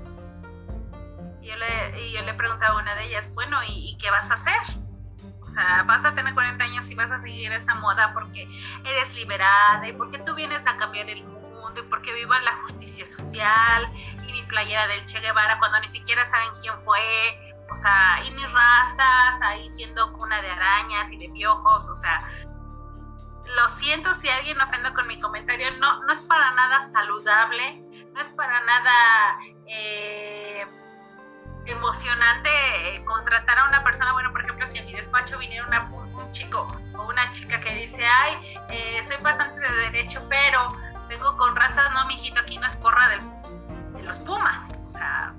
Y 1.40 1.48
yo 1.48 1.56
le, 1.56 2.02
y 2.02 2.12
yo 2.12 2.20
le 2.22 2.34
preguntaba 2.34 2.74
a 2.74 2.82
una 2.82 2.94
de 2.96 3.06
ellas, 3.06 3.32
bueno, 3.34 3.56
¿y, 3.66 3.96
qué 3.96 4.10
vas 4.10 4.30
a 4.30 4.34
hacer? 4.34 4.60
O 5.40 5.48
sea, 5.48 5.84
vas 5.84 6.04
a 6.04 6.14
tener 6.14 6.34
40 6.34 6.62
años 6.62 6.90
y 6.90 6.94
vas 6.94 7.10
a 7.10 7.18
seguir 7.18 7.52
esa 7.52 7.74
moda 7.76 8.12
porque 8.12 8.46
eres 8.84 9.14
liberada 9.14 9.88
y 9.88 9.94
porque 9.94 10.18
tú 10.18 10.34
vienes 10.34 10.66
a 10.66 10.76
cambiar 10.76 11.08
el 11.08 11.24
mundo 11.24 11.39
y 11.78 11.82
porque 11.84 12.12
viva 12.12 12.40
la 12.40 12.56
justicia 12.62 13.06
social 13.06 13.92
y 14.26 14.32
mi 14.32 14.42
playera 14.44 14.86
del 14.88 15.04
Che 15.06 15.20
Guevara 15.20 15.58
cuando 15.58 15.80
ni 15.80 15.88
siquiera 15.88 16.26
saben 16.26 16.48
quién 16.60 16.80
fue, 16.82 17.54
o 17.70 17.76
sea, 17.76 18.20
y 18.24 18.30
mis 18.32 18.52
rastas 18.52 19.40
ahí 19.42 19.70
siendo 19.70 20.12
cuna 20.14 20.40
de 20.42 20.50
arañas 20.50 21.10
y 21.12 21.18
de 21.18 21.28
piojos, 21.30 21.88
o 21.88 21.94
sea, 21.94 22.28
lo 23.56 23.68
siento 23.68 24.12
si 24.14 24.28
alguien 24.28 24.60
ofende 24.60 24.92
con 24.94 25.06
mi 25.06 25.20
comentario, 25.20 25.70
no, 25.78 26.02
no 26.04 26.12
es 26.12 26.22
para 26.24 26.52
nada 26.52 26.80
saludable, 26.92 27.80
no 28.12 28.20
es 28.20 28.28
para 28.30 28.60
nada 28.64 29.38
eh, 29.66 30.66
emocionante 31.66 32.50
eh, 32.84 33.04
contratar 33.04 33.58
a 33.58 33.68
una 33.68 33.82
persona, 33.82 34.12
bueno, 34.12 34.32
por 34.32 34.42
ejemplo, 34.42 34.66
si 34.66 34.78
a 34.78 34.84
mi 34.84 34.92
despacho 34.92 35.38
viniera 35.38 35.66
un 35.92 36.32
chico 36.32 36.66
o 36.96 37.08
una 37.08 37.30
chica 37.32 37.60
que 37.60 37.74
dice, 37.74 38.04
ay, 38.04 38.58
eh, 38.70 39.02
soy 39.04 39.16
pasante 39.18 39.60
de 39.60 39.90
derecho, 39.90 40.24
pero 40.28 40.68
vengo 41.10 41.36
con 41.36 41.54
razas, 41.56 41.92
no, 41.92 42.06
mijito, 42.06 42.40
aquí 42.40 42.56
no 42.56 42.66
es 42.66 42.76
porra 42.76 43.08
de, 43.08 44.02
los 44.04 44.18
pumas, 44.20 44.74
o 44.86 44.88
sea, 44.88 45.34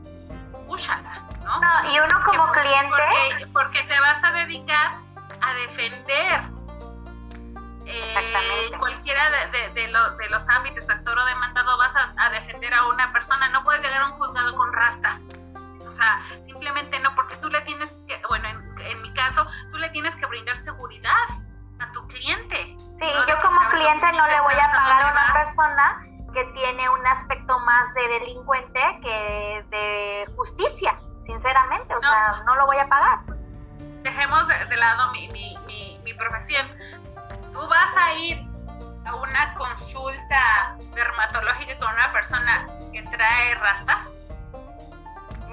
úchala, 0.67 1.27
¿no? 1.43 1.59
y 1.91 1.99
uno 1.99 2.23
como 2.23 2.51
cliente... 2.51 2.89
Porque, 2.89 3.47
porque 3.51 3.83
te 3.83 3.99
vas 3.99 4.23
a 4.23 4.31
dedicar 4.33 4.97
a 5.41 5.53
defender 5.53 6.41
eh, 7.85 8.71
cualquiera 8.77 9.47
de, 9.51 9.69
de, 9.69 9.87
los 10.29 10.49
ámbitos, 10.49 10.89
actor 10.89 11.17
o 11.17 11.25
demandado, 11.25 11.77
vas 11.77 11.93
a, 11.95 12.29
defender 12.29 12.73
a 12.73 12.87
una 12.87 13.11
persona, 13.11 13.49
no 13.49 13.63
puedes 13.63 13.81
llegar 13.81 14.01
a 14.01 14.07
un 14.07 14.13
juzgado 14.13 14.55
con 14.55 14.71
rastas. 14.73 15.27
O 15.85 15.91
sea, 15.91 16.21
simplemente 16.43 16.99
no, 16.99 17.13
porque 17.15 17.35
tú 17.37 17.49
le 17.49 17.61
tienes 17.61 17.97
que, 18.07 18.21
bueno, 18.29 18.47
en, 18.49 19.01
mi 19.01 19.13
caso, 19.13 19.45
tú 19.71 19.77
le 19.77 19.89
tienes 19.89 20.15
que 20.15 20.25
brindar 20.25 20.55
seguridad 20.57 21.27
a 21.79 21.91
tu 21.91 22.07
cliente. 22.07 22.77
Sí, 23.01 23.07
yo 23.27 23.35
como 23.41 23.59
cliente 23.71 24.05
no 24.13 24.27
le 24.27 24.41
voy 24.41 24.53
a 24.53 24.71
pagar 24.71 25.01
a 25.01 25.11
una 25.11 25.33
persona 25.33 26.05
que 26.33 26.45
tiene 26.53 26.87
un 26.87 27.07
aspecto 27.07 27.59
más 27.59 27.93
de 27.95 28.07
delincuente 28.07 28.79
que 29.01 29.65
de 29.69 30.29
justicia, 30.35 30.97
sinceramente, 31.25 31.95
o 31.95 31.99
sea, 31.99 32.43
no 32.45 32.55
lo 32.55 32.67
voy 32.67 32.77
a 32.77 32.87
pagar. 32.87 33.19
Dejemos 34.03 34.47
de, 34.47 34.77
lado 34.77 35.11
mi, 35.13 35.27
mi, 35.29 35.99
mi 36.03 36.13
profesión, 36.13 36.67
tú 37.51 37.67
vas 37.67 37.97
a 37.97 38.13
ir 38.13 38.39
a 39.05 39.15
una 39.15 39.53
consulta 39.55 40.75
dermatológica 40.93 41.79
con 41.79 41.91
una 41.91 42.11
persona 42.11 42.67
que 42.93 43.01
trae 43.03 43.55
rastas? 43.55 44.11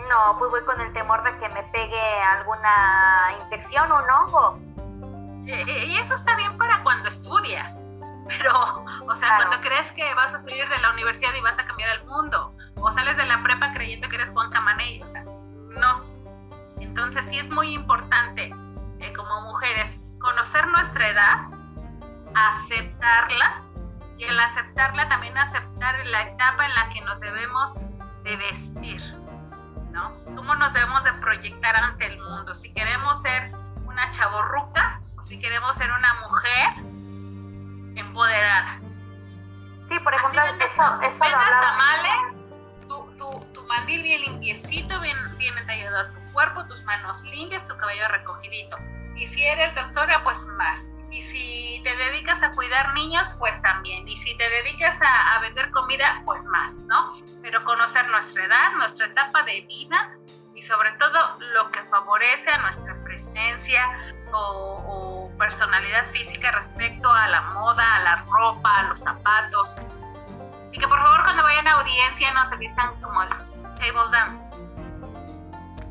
No, 0.09 0.37
pues 0.39 0.51
voy 0.51 0.65
con 0.65 0.81
el 0.81 0.93
temor 0.93 1.23
de 1.23 1.39
que 1.39 1.49
me 1.49 1.63
pegue 1.65 2.21
alguna 2.23 3.33
infección 3.43 3.91
o 3.91 4.03
un 4.03 4.11
hongo. 4.11 4.68
Eh, 5.49 5.65
eh, 5.67 5.87
y 5.87 5.97
eso 5.97 6.15
está 6.15 6.37
bien 6.37 6.59
para 6.59 6.83
cuando 6.83 7.09
estudias, 7.09 7.81
pero, 8.29 8.85
o 9.07 9.15
sea, 9.15 9.37
cuando 9.37 9.59
crees 9.63 9.91
que 9.93 10.15
vas 10.15 10.35
a 10.35 10.41
salir 10.41 10.69
de 10.69 10.79
la 10.79 10.93
universidad 10.93 11.35
y 11.35 11.41
vas 11.41 11.59
a 11.59 11.65
cambiar 11.65 11.89
el 11.97 12.05
mundo, 12.05 12.55
o 12.77 12.93
sales 12.93 13.17
de 13.17 13.25
la 13.25 13.43
prepa 13.43 13.73
creyendo 13.73 14.11
que 14.11 14.17
eres 14.17 14.29
Juan 14.29 14.51
Camaney, 14.51 15.03
o 15.03 15.09
sea, 15.09 15.25
no. 15.25 16.05
Entonces 16.81 17.25
sí 17.31 17.39
es 17.39 17.49
muy 17.49 17.73
importante, 17.73 18.55
eh, 19.01 19.13
como 19.15 19.41
mujeres, 19.41 19.99
conocer 20.21 20.67
nuestra 20.69 21.09
edad, 21.09 21.47
aceptarla 22.35 23.63
y 24.19 24.27
al 24.27 24.39
aceptarla 24.41 25.09
también 25.09 25.39
aceptar 25.39 26.07
la 26.09 26.23
etapa 26.25 26.67
en 26.67 26.75
la 26.75 26.91
que 26.91 27.01
nos 27.01 27.21
debemos 27.21 27.75
de 28.23 28.37
vestir, 28.37 29.01
¿no? 29.93 30.13
¿Cómo 30.37 30.55
nos 30.57 30.75
debemos 30.75 31.05
de 31.05 31.13
proyectar 31.15 31.75
ante 31.75 32.05
el 32.05 32.21
mundo? 32.21 32.55
Si 32.55 32.71
queremos 32.75 33.23
ser 33.23 33.51
una 33.87 34.11
chaborruca 34.11 35.01
o 35.01 35.08
si 35.29 35.38
queremos 35.38 35.77
ser 35.77 35.91
una 35.93 36.14
mujer 36.14 36.73
empoderada. 37.97 38.81
Sí, 39.88 39.99
por 40.03 40.14
ejemplo, 40.14 40.43
eso, 40.64 41.01
eso 41.03 41.19
tamales, 41.61 42.12
tu, 42.88 43.14
tu, 43.19 43.47
tu, 43.53 43.62
mandil 43.64 44.03
bien 44.03 44.23
limpiecito, 44.23 44.99
bien, 45.01 45.17
bien 45.37 45.57
entallado 45.59 45.99
a 45.99 46.12
tu 46.12 46.33
cuerpo, 46.33 46.64
tus 46.64 46.83
manos 46.85 47.23
limpias, 47.25 47.67
tu 47.67 47.77
cabello 47.77 48.09
recogidito. 48.09 48.79
Y 49.17 49.27
si 49.27 49.45
eres 49.45 49.75
doctora, 49.75 50.25
pues 50.25 50.38
más. 50.57 50.88
Y 51.11 51.23
si 51.23 51.81
te 51.85 51.95
dedicas 51.97 52.43
a 52.43 52.53
cuidar 52.53 52.95
niños, 52.95 53.29
pues 53.38 53.61
también. 53.61 54.09
Y 54.09 54.17
si 54.17 54.35
te 54.37 54.49
dedicas 54.49 54.99
a, 55.03 55.41
vender 55.41 55.71
comida, 55.73 56.23
pues 56.25 56.43
más, 56.45 56.77
¿no? 56.87 57.12
Pero 57.43 57.62
conocer 57.64 58.07
nuestra 58.09 58.45
edad, 58.45 58.73
nuestra 58.77 59.07
etapa 59.07 59.43
de 59.43 59.61
vida 59.62 60.11
y 60.55 60.62
sobre 60.62 60.93
todo 60.93 61.38
lo 61.55 61.71
que 61.71 61.81
favorece 61.85 62.51
a 62.51 62.59
nuestra 62.59 62.93
presencia 63.29 63.83
o, 64.33 65.31
personalidad 65.38 66.07
física 66.07 66.51
respecto 66.51 67.09
a 67.09 67.29
la 67.29 67.41
moda, 67.43 67.97
a 67.97 68.01
la 68.01 68.25
ropa, 68.29 68.81
a 68.81 68.83
los 68.85 69.01
zapatos. 69.01 69.77
Y 70.73 70.79
que 70.79 70.88
por 70.88 70.99
favor 70.99 71.23
cuando 71.23 71.45
vayan 71.45 71.69
a 71.69 71.73
audiencia 71.75 72.33
no 72.35 72.45
se 72.47 72.57
vistan 72.57 73.01
como 73.01 73.21
table 73.77 74.11
dance. 74.11 74.45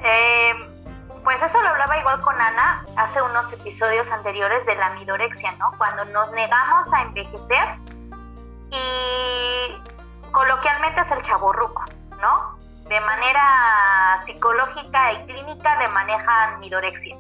Eh, 0.04 0.54
pues 1.24 1.42
eso 1.42 1.62
lo 1.62 1.70
hablaba 1.70 1.98
igual 1.98 2.22
con 2.22 2.40
Ana 2.40 2.86
hace 2.98 3.22
unos 3.22 3.52
episodios 3.54 4.10
anteriores 4.12 4.66
de 4.66 4.76
la 4.76 4.90
midorexia, 4.92 5.54
¿no? 5.54 5.72
Cuando 5.78 6.04
nos 6.06 6.30
negamos 6.34 6.92
a 6.92 7.02
envejecer 7.04 7.80
y 8.70 10.32
coloquialmente 10.32 11.02
es 11.02 11.12
el 11.12 11.22
chaborruco, 11.22 11.86
¿no? 12.22 12.57
De 12.90 13.00
manera 13.02 14.22
psicológica 14.26 15.14
y 15.14 15.26
clínica 15.26 15.76
le 15.78 15.88
manejan 15.90 16.60
midorexia. 16.60 17.18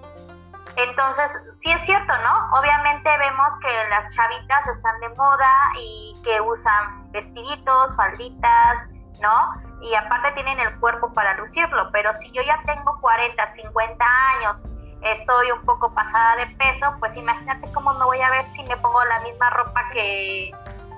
Entonces, 0.75 1.32
sí 1.60 1.71
es 1.71 1.82
cierto, 1.82 2.13
¿no? 2.23 2.60
Obviamente 2.60 3.10
vemos 3.17 3.53
que 3.60 3.89
las 3.89 4.13
chavitas 4.15 4.67
están 4.67 4.99
de 4.99 5.10
moda 5.10 5.51
y 5.80 6.15
que 6.23 6.39
usan 6.39 7.12
vestiditos, 7.12 7.95
falditas, 7.95 8.88
¿no? 9.19 9.67
y 9.82 9.93
aparte 9.95 10.32
tienen 10.32 10.60
el 10.60 10.80
cuerpo 10.80 11.13
para 11.13 11.36
lucirlo, 11.38 11.89
pero 11.91 12.13
si 12.15 12.32
yo 12.32 12.41
ya 12.41 12.60
tengo 12.65 12.99
40, 12.99 13.47
50 13.47 14.06
años, 14.36 14.65
estoy 15.01 15.51
un 15.51 15.62
poco 15.63 15.93
pasada 15.93 16.38
de 16.38 16.47
peso, 16.56 16.95
pues 16.99 17.15
imagínate 17.15 17.71
cómo 17.73 17.93
me 17.93 18.06
voy 18.06 18.21
a 18.21 18.30
ver 18.30 18.45
si 18.53 18.63
me 18.63 18.77
pongo 18.77 19.03
la 19.06 19.19
misma 19.21 19.49
ropa 19.51 19.89
que, 19.93 20.51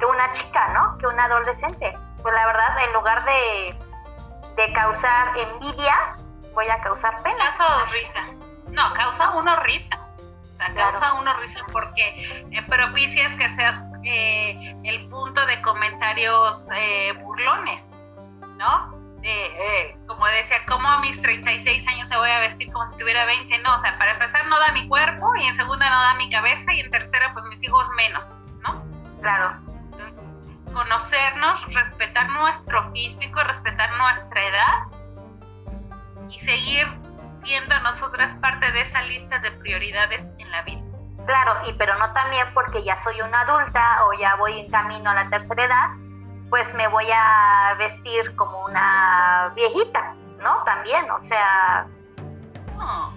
una 0.09 0.31
chica, 0.31 0.69
¿no? 0.69 0.97
Que 0.97 1.07
una 1.07 1.25
adolescente. 1.25 1.97
Pues 2.21 2.33
la 2.33 2.45
verdad, 2.45 2.83
en 2.85 2.93
lugar 2.93 3.25
de, 3.25 3.77
de 4.59 4.73
causar 4.73 5.37
envidia, 5.37 6.17
voy 6.53 6.67
a 6.67 6.81
causar 6.81 7.21
pena. 7.23 7.37
Causa 7.37 7.85
risa. 7.93 8.27
No, 8.71 8.93
causa 8.93 9.31
uno 9.31 9.55
risa. 9.57 9.97
O 10.49 10.53
sea, 10.53 10.73
causa 10.73 11.13
uno 11.13 11.33
risa 11.39 11.65
porque 11.71 12.43
eh, 12.51 12.63
propicias 12.67 13.33
que 13.37 13.49
seas 13.55 13.81
eh, 14.03 14.75
el 14.83 15.07
punto 15.07 15.45
de 15.45 15.61
comentarios 15.61 16.67
eh, 16.75 17.13
burlones. 17.21 17.89
¿no? 18.57 18.99
Eh, 19.23 19.97
como 20.05 20.25
decía, 20.27 20.57
¿cómo 20.67 20.87
a 20.87 20.99
mis 20.99 21.21
36 21.21 21.87
años 21.87 22.07
se 22.07 22.17
voy 22.17 22.29
a 22.29 22.39
vestir 22.39 22.71
como 22.71 22.85
si 22.87 22.97
tuviera 22.97 23.25
20? 23.25 23.57
No, 23.59 23.75
o 23.75 23.79
sea, 23.79 23.97
para 23.97 24.11
empezar 24.11 24.45
no 24.47 24.59
da 24.59 24.71
mi 24.73 24.87
cuerpo 24.87 25.35
y 25.37 25.45
en 25.45 25.55
segunda 25.55 25.89
no 25.89 26.01
da 26.01 26.13
mi 26.15 26.29
cabeza 26.29 26.73
y 26.73 26.81
en 26.81 26.91
tercera 26.91 27.33
pues 27.33 27.45
mis 27.45 27.63
hijos 27.63 27.87
menos, 27.95 28.27
¿no? 28.61 28.83
Claro. 29.21 29.68
Conocernos, 30.73 31.73
respetar 31.73 32.29
nuestro 32.29 32.91
físico, 32.91 33.43
respetar 33.43 33.91
nuestra 33.97 34.43
edad 34.47 34.79
y 36.29 36.39
seguir 36.39 36.87
siendo 37.43 37.79
nosotras 37.81 38.35
parte 38.35 38.71
de 38.71 38.81
esa 38.81 39.01
lista 39.03 39.39
de 39.39 39.51
prioridades 39.51 40.31
en 40.37 40.51
la 40.51 40.61
vida. 40.63 40.81
Claro, 41.25 41.67
y 41.67 41.73
pero 41.73 41.97
no 41.97 42.11
también 42.13 42.47
porque 42.53 42.83
ya 42.83 42.97
soy 42.97 43.21
una 43.21 43.41
adulta 43.41 44.05
o 44.05 44.13
ya 44.13 44.35
voy 44.35 44.59
en 44.59 44.69
camino 44.69 45.11
a 45.11 45.13
la 45.13 45.29
tercera 45.29 45.65
edad, 45.65 45.89
pues 46.49 46.73
me 46.73 46.87
voy 46.87 47.07
a 47.13 47.75
vestir 47.77 48.35
como 48.35 48.65
una 48.65 49.51
viejita, 49.55 50.15
¿no? 50.39 50.63
También, 50.63 51.09
o 51.11 51.19
sea... 51.19 51.85
No, 52.75 53.13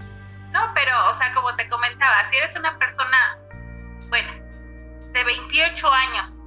no, 0.50 0.60
pero, 0.74 0.92
o 1.08 1.14
sea, 1.14 1.32
como 1.32 1.54
te 1.56 1.66
comentaba, 1.68 2.24
si 2.24 2.36
eres 2.36 2.54
una 2.56 2.76
persona, 2.78 3.38
bueno, 4.08 4.30
de 5.12 5.24
28 5.24 5.92
años, 5.92 6.41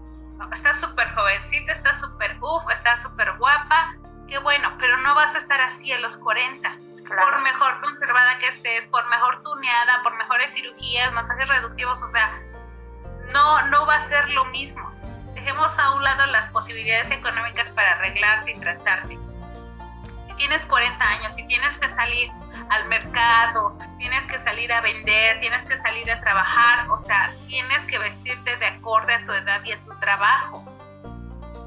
estás 0.54 0.80
súper 0.80 1.10
jovencita, 1.14 1.72
estás 1.72 2.00
súper 2.00 2.38
uff, 2.42 2.64
estás 2.72 3.02
súper 3.02 3.32
guapa, 3.38 3.96
qué 4.28 4.38
bueno, 4.40 4.72
pero 4.80 4.98
no 4.98 5.16
vas 5.16 5.36
a 5.36 5.40
estar 5.40 5.60
así 5.62 5.92
a 5.92 6.00
los 6.00 6.18
40. 6.18 6.78
por 7.06 7.42
mejor 7.42 7.82
conservada 7.82 8.38
que 8.40 8.48
estés, 8.48 8.88
por 8.88 9.08
mejor 9.10 9.44
tuneada, 9.44 10.02
por 10.02 10.16
mejores 10.18 10.52
cirugías, 10.52 11.14
masajes 11.14 11.48
reductivos, 11.48 12.02
o 12.02 12.10
sea, 12.10 12.42
no, 13.32 13.68
no 13.68 13.86
va 13.86 13.96
a 13.96 14.00
ser 14.00 14.28
lo 14.30 14.46
mismo. 14.46 14.92
Dejemos 15.36 15.78
a 15.78 15.92
un 15.92 16.04
lado 16.04 16.26
las 16.28 16.50
posibilidades 16.50 17.12
económicas 17.12 17.70
para 17.72 17.92
arreglarte 17.92 18.52
y 18.52 18.60
tratarte. 18.60 19.20
Tienes 20.38 20.66
40 20.66 21.04
años, 21.04 21.34
si 21.34 21.46
tienes 21.48 21.78
que 21.80 21.90
salir 21.90 22.32
al 22.70 22.86
mercado, 22.86 23.78
tienes 23.98 24.26
que 24.28 24.40
salir 24.40 24.72
a 24.74 24.82
vender, 24.82 25.40
tienes 25.40 25.64
que 25.66 25.78
salir 25.78 26.12
a 26.12 26.20
trabajar, 26.20 26.90
o 26.90 26.98
sea, 26.98 27.34
tienes 27.48 27.82
que 27.84 27.98
vestirte 27.98 28.56
de 28.58 28.66
acorde 28.66 29.14
a 29.14 29.26
tu 29.26 29.32
edad 29.32 29.64
y 29.64 29.72
a 29.72 29.80
tu 29.84 29.98
trabajo. 30.00 30.64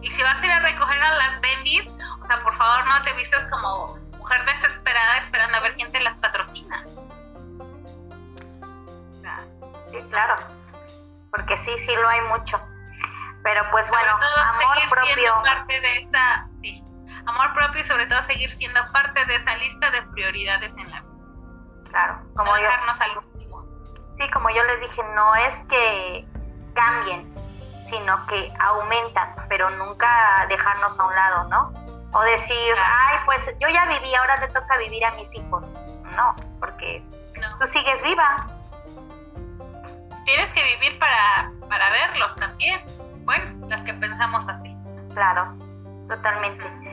Y 0.02 0.10
si 0.10 0.22
vas 0.22 0.40
a 0.40 0.46
ir 0.46 0.52
a 0.52 0.60
recoger 0.60 1.02
a 1.02 1.14
las 1.16 1.40
bendis, 1.40 1.88
o 2.20 2.26
sea, 2.26 2.36
por 2.42 2.54
favor 2.54 2.86
no 2.86 3.02
te 3.02 3.12
vistas 3.14 3.46
como 3.46 3.98
mujer 4.18 4.44
desesperada 4.44 5.18
esperando 5.18 5.56
a 5.56 5.60
ver 5.60 5.74
quién 5.74 5.90
te 5.90 6.00
las 6.00 6.16
patrocina. 6.16 6.84
Sí, 9.90 9.98
claro, 10.10 10.36
porque 11.30 11.56
sí, 11.64 11.72
sí 11.78 11.94
lo 11.96 12.08
hay 12.08 12.20
mucho. 12.22 12.60
Pero 13.42 13.62
pues 13.70 13.88
bueno, 13.88 14.12
amor 14.12 14.76
propio. 14.90 15.42
parte 15.42 15.80
de 15.80 15.96
esa, 15.96 16.47
amor 17.28 17.52
propio 17.54 17.80
y 17.80 17.84
sobre 17.84 18.06
todo 18.06 18.22
seguir 18.22 18.50
siendo 18.50 18.80
parte 18.92 19.24
de 19.26 19.34
esa 19.34 19.56
lista 19.56 19.90
de 19.90 20.02
prioridades 20.02 20.76
en 20.76 20.90
la 20.90 21.00
vida. 21.00 21.08
Claro, 21.90 22.20
como 22.36 22.56
yo. 22.56 22.68
al 22.68 23.18
último. 23.18 23.64
Sí, 24.16 24.30
como 24.30 24.50
yo 24.50 24.64
les 24.64 24.80
dije, 24.80 25.02
no 25.14 25.34
es 25.36 25.54
que 25.68 26.26
cambien, 26.74 27.32
sino 27.90 28.26
que 28.26 28.52
aumentan, 28.60 29.34
pero 29.48 29.70
nunca 29.70 30.46
dejarnos 30.48 30.98
a 30.98 31.04
un 31.04 31.14
lado, 31.14 31.48
¿no? 31.48 31.72
O 32.12 32.22
decir, 32.22 32.74
ay, 32.76 33.18
pues 33.26 33.58
yo 33.60 33.68
ya 33.68 33.86
viví, 33.86 34.14
ahora 34.14 34.36
le 34.38 34.48
toca 34.48 34.76
vivir 34.78 35.04
a 35.04 35.12
mis 35.12 35.32
hijos. 35.34 35.70
No, 36.16 36.34
porque 36.58 37.04
tú 37.60 37.66
sigues 37.66 38.02
viva. 38.02 38.46
Tienes 40.24 40.48
que 40.48 40.62
vivir 40.62 40.98
para, 40.98 41.50
para 41.68 41.90
verlos 41.90 42.34
también. 42.36 42.80
Bueno, 43.24 43.66
las 43.68 43.82
que 43.82 43.94
pensamos 43.94 44.48
así. 44.48 44.76
Claro, 45.14 45.56
totalmente. 46.08 46.87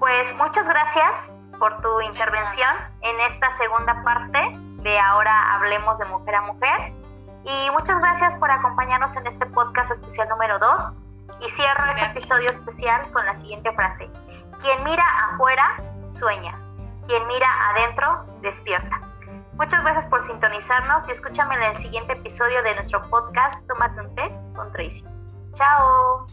Pues 0.00 0.34
muchas 0.36 0.66
gracias 0.66 1.30
por 1.58 1.82
tu 1.82 2.00
intervención 2.00 2.70
en 3.02 3.20
esta 3.20 3.52
segunda 3.58 4.02
parte 4.02 4.38
de 4.82 4.98
Ahora 4.98 5.54
Hablemos 5.54 5.98
de 5.98 6.06
Mujer 6.06 6.36
a 6.36 6.40
Mujer. 6.40 6.94
Y 7.44 7.70
muchas 7.70 8.00
gracias 8.00 8.34
por 8.36 8.50
acompañarnos 8.50 9.14
en 9.16 9.26
este 9.26 9.44
podcast 9.44 9.90
especial 9.90 10.30
número 10.30 10.58
2. 10.58 10.92
Y 11.40 11.50
cierro 11.50 11.84
este 11.92 12.18
episodio 12.18 12.48
especial 12.48 13.12
con 13.12 13.26
la 13.26 13.36
siguiente 13.36 13.70
frase. 13.72 14.10
Quien 14.62 14.82
mira 14.84 15.04
afuera, 15.32 15.76
sueña. 16.08 16.58
Quien 17.06 17.26
mira 17.26 17.48
adentro, 17.68 18.24
despierta. 18.40 19.02
Muchas 19.52 19.82
gracias 19.82 20.06
por 20.06 20.22
sintonizarnos 20.22 21.06
y 21.08 21.10
escúchame 21.10 21.56
en 21.56 21.62
el 21.74 21.78
siguiente 21.78 22.14
episodio 22.14 22.62
de 22.62 22.74
nuestro 22.74 23.02
podcast 23.10 23.62
Tómate 23.68 24.00
un 24.00 24.14
té 24.14 24.34
con 24.56 24.72
Tracy. 24.72 25.04
Chao. 25.56 26.26